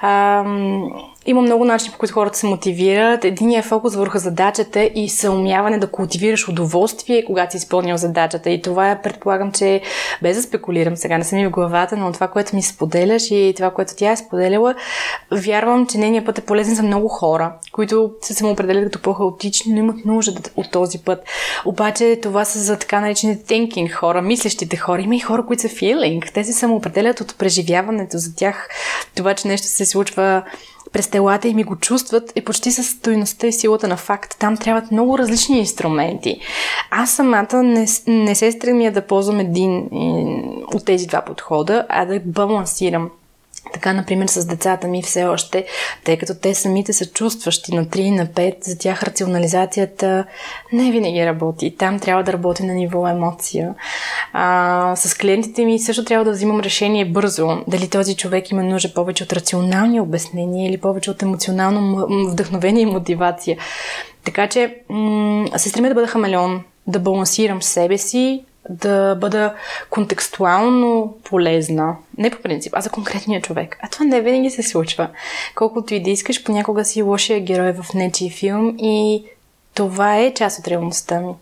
[0.01, 0.45] А,
[1.27, 3.25] има много начини, по които хората се мотивират.
[3.25, 8.51] Единият е фокус върху задачата и съумяване да култивираш удоволствие, когато си изпълнил задачата.
[8.51, 9.81] И това е, предполагам, че
[10.23, 13.53] без да спекулирам сега, не съм и в главата, но това, което ми споделяш и
[13.57, 14.75] това, което тя е споделяла,
[15.31, 19.79] вярвам, че нейният път е полезен за много хора, които се самоопределят като по-хаотични, но
[19.79, 21.23] имат нужда от този път.
[21.65, 25.03] Обаче това са за така наречените thinking хора, мислещите хора.
[25.03, 26.33] Има и хора, които са feeling.
[26.33, 28.69] Те се самоопределят от преживяването за тях.
[29.15, 30.43] Това, че нещо се случва
[30.93, 34.37] през телата и ми го чувстват е почти със стоеността и силата на факт.
[34.39, 36.41] Там трябват много различни инструменти.
[36.91, 39.89] Аз самата не, не се стремя да ползвам един
[40.75, 43.11] от тези два подхода, а да балансирам.
[43.73, 45.67] Така, например, с децата ми все още,
[46.05, 50.25] тъй като те самите са чувстващи на 3 и на 5, за тях рационализацията
[50.73, 51.77] не винаги работи.
[51.79, 53.75] Там трябва да работи на ниво емоция.
[54.33, 57.49] А, с клиентите ми също трябва да взимам решение бързо.
[57.69, 62.87] Дали този човек има нужда повече от рационални обяснения или повече от емоционално вдъхновение и
[62.87, 63.59] мотивация.
[64.25, 69.55] Така че м- се стремя да бъда хамелеон, да балансирам себе си, да бъда
[69.91, 71.97] контекстуално полезна.
[72.19, 73.79] Не по принцип, а за конкретния човек.
[73.83, 75.09] А това не винаги се случва.
[75.55, 79.25] Колкото и да искаш, понякога си лошия герой в нечи филм и
[79.75, 81.33] това е част от реалността ми.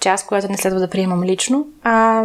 [0.00, 2.24] Част, която не следва да приемам лично, а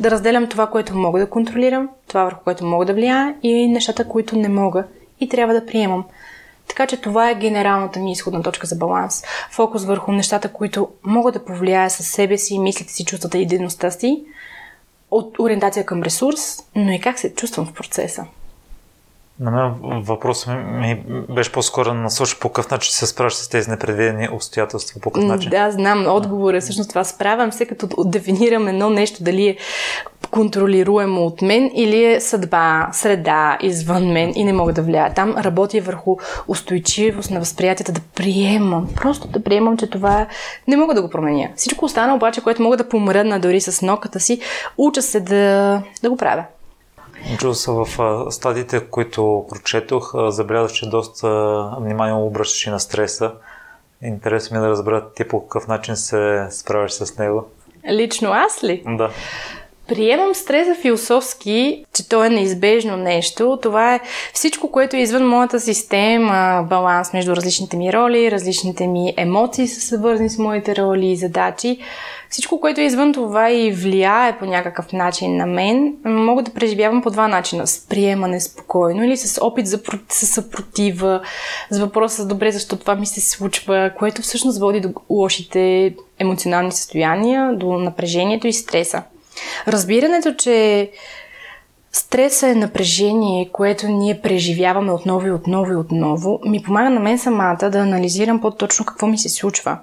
[0.00, 4.08] да разделям това, което мога да контролирам, това върху което мога да влияя и нещата,
[4.08, 4.84] които не мога
[5.20, 6.04] и трябва да приемам.
[6.68, 9.22] Така че това е генералната ми изходна точка за баланс.
[9.50, 13.90] Фокус върху нещата, които могат да повлияят със себе си, мислите си, чувствата и дейността
[13.90, 14.24] си,
[15.10, 18.26] от ориентация към ресурс, но и как се чувствам в процеса.
[19.40, 23.70] На мен въпросът ми, ми беше по-скоро насочен по какъв начин се справяш с тези
[23.70, 25.50] непредвидени обстоятелства, по какъв начин?
[25.50, 27.04] Да, знам, отговор е всъщност това.
[27.04, 29.56] Справям се, като дефинирам едно нещо, дали е
[30.30, 35.14] контролируемо от мен или е съдба, среда извън мен и не мога да влияя.
[35.14, 36.16] Там работя върху
[36.48, 38.88] устойчивост на възприятията, да приемам.
[38.96, 40.26] Просто да приемам, че това
[40.68, 41.48] не мога да го променя.
[41.56, 44.40] Всичко останало обаче, което мога да помръдна дори с ноката си,
[44.78, 46.44] уча се да, да го правя.
[47.36, 47.86] Джус, в
[48.30, 51.28] стадиите, които прочетох, забелязах, че доста
[51.80, 53.32] внимание обръщаш и на стреса.
[54.02, 57.44] Интересно ми е да разбера ти по какъв начин се справяш с него.
[57.90, 58.82] Лично аз ли?
[58.86, 59.10] Да.
[59.88, 63.58] Приемам стреса философски, че то е неизбежно нещо.
[63.62, 64.00] Това е
[64.32, 69.80] всичко, което е извън моята система, баланс между различните ми роли, различните ми емоции са
[69.80, 71.78] свързани с моите роли и задачи.
[72.30, 77.02] Всичко, което е извън това и влияе по някакъв начин на мен, мога да преживявам
[77.02, 77.66] по два начина.
[77.66, 81.20] С приемане спокойно или с опит за съпротива,
[81.70, 87.56] с въпроса добре защо това ми се случва, което всъщност води до лошите емоционални състояния,
[87.56, 89.02] до напрежението и стреса.
[89.68, 90.90] Разбирането, че
[91.96, 97.18] Стресът е напрежение, което ние преживяваме отново и отново и отново, ми помага на мен
[97.18, 99.78] самата да анализирам по-точно какво ми се случва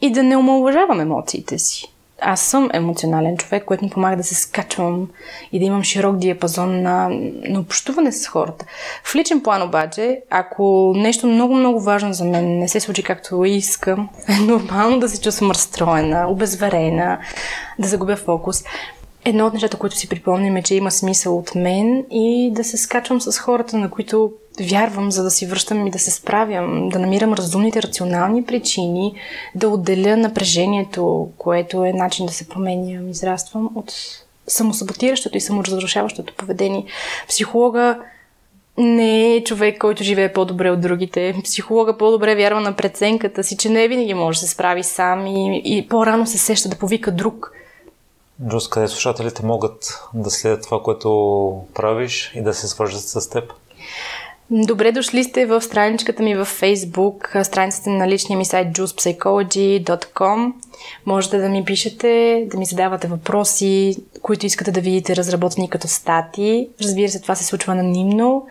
[0.00, 1.92] и да не омалважавам емоциите си.
[2.20, 5.08] Аз съм емоционален човек, което ми помага да се скачвам
[5.52, 7.08] и да имам широк диапазон на,
[7.48, 8.64] на общуване с хората.
[9.04, 14.08] В личен план обаче, ако нещо много-много важно за мен не се случи както искам,
[14.28, 17.18] е нормално да се чувствам разстроена, обезверена,
[17.78, 18.64] да загубя фокус.
[19.28, 22.76] Едно от нещата, които си припомням е, че има смисъл от мен и да се
[22.76, 26.98] скачвам с хората, на които вярвам, за да си връщам и да се справям, да
[26.98, 29.14] намирам разумните, рационални причини,
[29.54, 33.92] да отделя напрежението, което е начин да се променям, израствам от
[34.46, 36.84] самосаботиращото и саморазрушаващото поведение.
[37.28, 37.98] Психолога
[38.78, 41.34] не е човек, който живее по-добре от другите.
[41.44, 45.62] Психолога по-добре вярва на преценката си, че не винаги може да се справи сам и,
[45.64, 47.52] и по-рано се сеща да повика друг.
[48.42, 53.52] Джус, къде слушателите могат да следят това, което правиш и да се свържат с теб?
[54.50, 60.52] Добре дошли сте в страничката ми в Facebook, страницата на личния ми сайт juicepsychology.com.
[61.06, 66.68] Можете да ми пишете, да ми задавате въпроси, които искате да видите разработени като стати.
[66.82, 68.46] Разбира се, това се случва анонимно.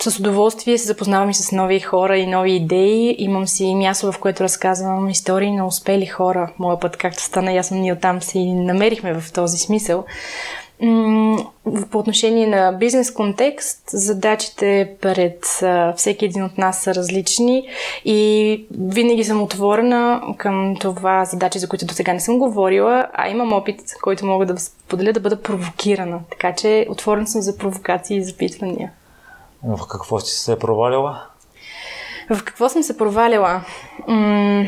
[0.00, 3.16] С удоволствие се запознавам и с нови хора и нови идеи.
[3.18, 6.52] Имам си място, в което разказвам истории на успели хора.
[6.58, 10.04] Моя път, както стана ясно, ние оттам си намерихме в този смисъл.
[11.90, 15.46] По отношение на бизнес контекст, задачите пред
[15.96, 17.68] всеки един от нас са различни
[18.04, 23.28] и винаги съм отворена към това задачи, за които до сега не съм говорила, а
[23.28, 26.20] имам опит, който мога да споделя да бъда провокирана.
[26.30, 28.90] Така че отворен съм за провокации и запитвания.
[29.66, 31.22] В какво си се провалила?
[32.30, 33.60] В какво съм се провалила?
[34.08, 34.64] М-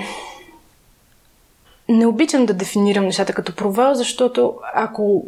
[1.88, 5.24] не обичам да дефинирам нещата като провал, защото ако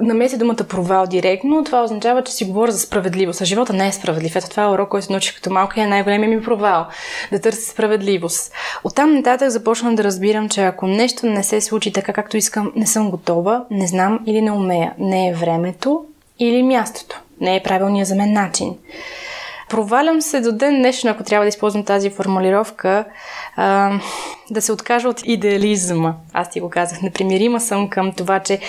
[0.00, 3.40] намеся думата провал директно, това означава, че си говоря за справедливост.
[3.40, 4.36] А живота не е справедлив.
[4.36, 6.86] Ето това е урок, който научих като малко и е най-големият ми провал.
[7.32, 8.52] Да търся справедливост.
[8.84, 12.86] Оттам нататък започвам да разбирам, че ако нещо не се случи така, както искам, не
[12.86, 14.94] съм готова, не знам или не умея.
[14.98, 16.04] Не е времето
[16.38, 17.20] или мястото.
[17.40, 18.76] Не е правилният за мен начин.
[19.68, 23.04] Провалям се до ден днешно, ако трябва да използвам тази формулировка,
[23.56, 23.92] а,
[24.50, 26.14] да се откажа от идеализма.
[26.32, 27.02] Аз ти го казах.
[27.02, 28.60] Непримирима съм към това, че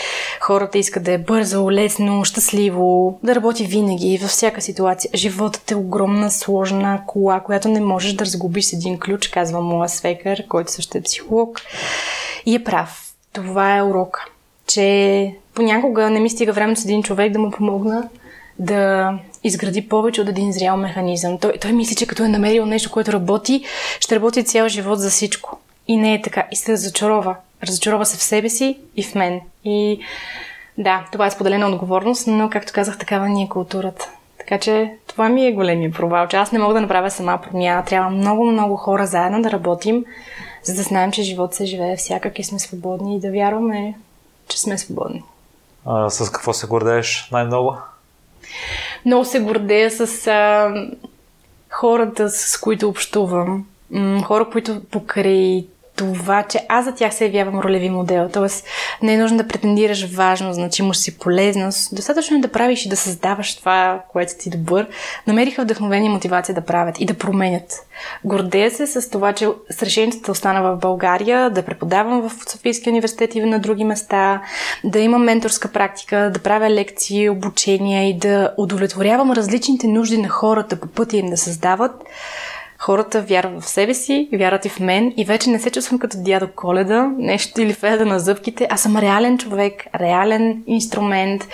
[0.42, 5.12] хората искат да е бързо, лесно, щастливо, да работи винаги, във всяка ситуация.
[5.16, 9.90] Животът е огромна, сложна кола, която не можеш да разгубиш с един ключ, казва моя
[9.90, 11.62] свекър, който също е психолог.
[12.46, 13.14] И е прав.
[13.34, 14.26] Това е урока.
[14.68, 18.10] Че понякога не ми стига време с един човек да му помогна
[18.60, 21.38] да изгради повече от един зрял механизъм.
[21.38, 23.64] Той, той мисли, че като е намерил нещо, което работи,
[24.00, 25.60] ще работи цял живот за всичко.
[25.88, 26.48] И не е така.
[26.52, 27.36] И се разочарова.
[27.64, 29.42] Разочарова се в себе си и в мен.
[29.64, 30.00] И
[30.78, 34.10] да, това е споделена отговорност, но, както казах, такава ни е културата.
[34.38, 37.86] Така че това ми е големия провал, че аз не мога да направя сама промяна.
[37.86, 40.06] Трябва много-много хора заедно да работим,
[40.64, 43.96] за да знаем, че живот се живее всякак и сме свободни и да вярваме,
[44.48, 45.24] че сме свободни.
[45.86, 47.78] А, с какво се гордееш най-много?
[49.06, 50.74] Много се гордея с а,
[51.70, 53.66] хората, с които общувам.
[54.24, 55.66] Хора, които покрай
[55.98, 58.30] това, че аз за тях се явявам ролеви модел.
[58.34, 58.66] Тоест,
[59.02, 61.96] не е нужно да претендираш важно, значимост си полезност.
[61.96, 64.88] Достатъчно е да правиш и да създаваш това, което ти добър.
[65.28, 67.74] Намериха вдъхновение и мотивация да правят и да променят.
[68.24, 72.92] Гордея се с това, че с решението да остана в България, да преподавам в Софийския
[72.92, 74.42] университет и на други места,
[74.84, 80.76] да имам менторска практика, да правя лекции, обучения и да удовлетворявам различните нужди на хората
[80.76, 81.92] по пътя им да създават
[82.78, 86.18] хората вярват в себе си, вярват и в мен и вече не се чувствам като
[86.20, 91.48] дядо Коледа, нещо или феда на зъбките, а съм реален човек, реален инструмент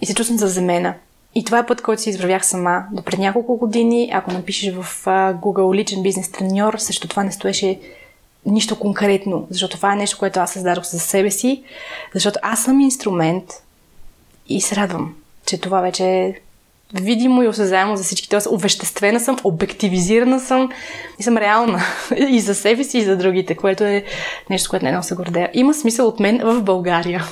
[0.00, 0.94] и се чувствам заземена.
[1.34, 2.84] И това е път, който си извървях сама.
[2.92, 5.04] До пред няколко години, ако напишеш в
[5.42, 7.80] Google личен бизнес треньор, също това не стоеше
[8.46, 11.62] нищо конкретно, защото това е нещо, което аз създадох за себе си,
[12.14, 13.44] защото аз съм инструмент
[14.48, 15.14] и се радвам,
[15.46, 16.34] че това вече е
[16.94, 18.28] видимо и осезаемо за всички.
[18.28, 20.70] Тоест, овеществена съм, обективизирана съм
[21.18, 21.80] и съм реална.
[22.16, 24.04] и за себе си, и за другите, което е
[24.50, 25.50] нещо, което не много се гордея.
[25.54, 27.24] Има смисъл от мен в България.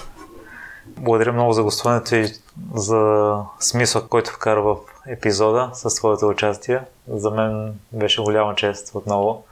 [0.86, 2.28] Благодаря много за гостуването и
[2.74, 4.76] за смисъл, който вкара в
[5.08, 6.80] епизода с твоето участие.
[7.08, 9.44] За мен беше голяма чест отново.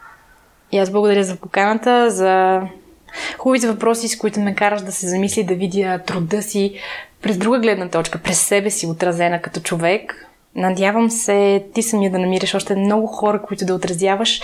[0.73, 2.63] И аз благодаря за поканата, за
[3.39, 6.75] хубавите въпроси, с които ме караш да се замисли, да видя труда си
[7.23, 10.29] през друга гледна точка, през себе си отразена като човек.
[10.55, 14.41] Надявам се ти самия да намираш още много хора, които да отразяваш.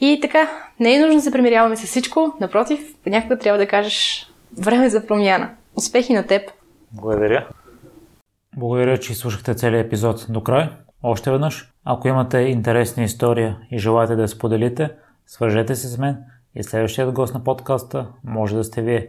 [0.00, 4.26] И така, не е нужно да се премиряваме с всичко, напротив, понякога трябва да кажеш
[4.58, 5.50] време за промяна.
[5.76, 6.42] Успехи на теб!
[6.92, 7.48] Благодаря!
[8.56, 10.68] Благодаря, че слушахте целият епизод до край.
[11.02, 14.90] Още веднъж, ако имате интересна история и желаете да я споделите,
[15.26, 16.16] свържете се с мен
[16.54, 19.08] и следващият гост на подкаста може да сте вие.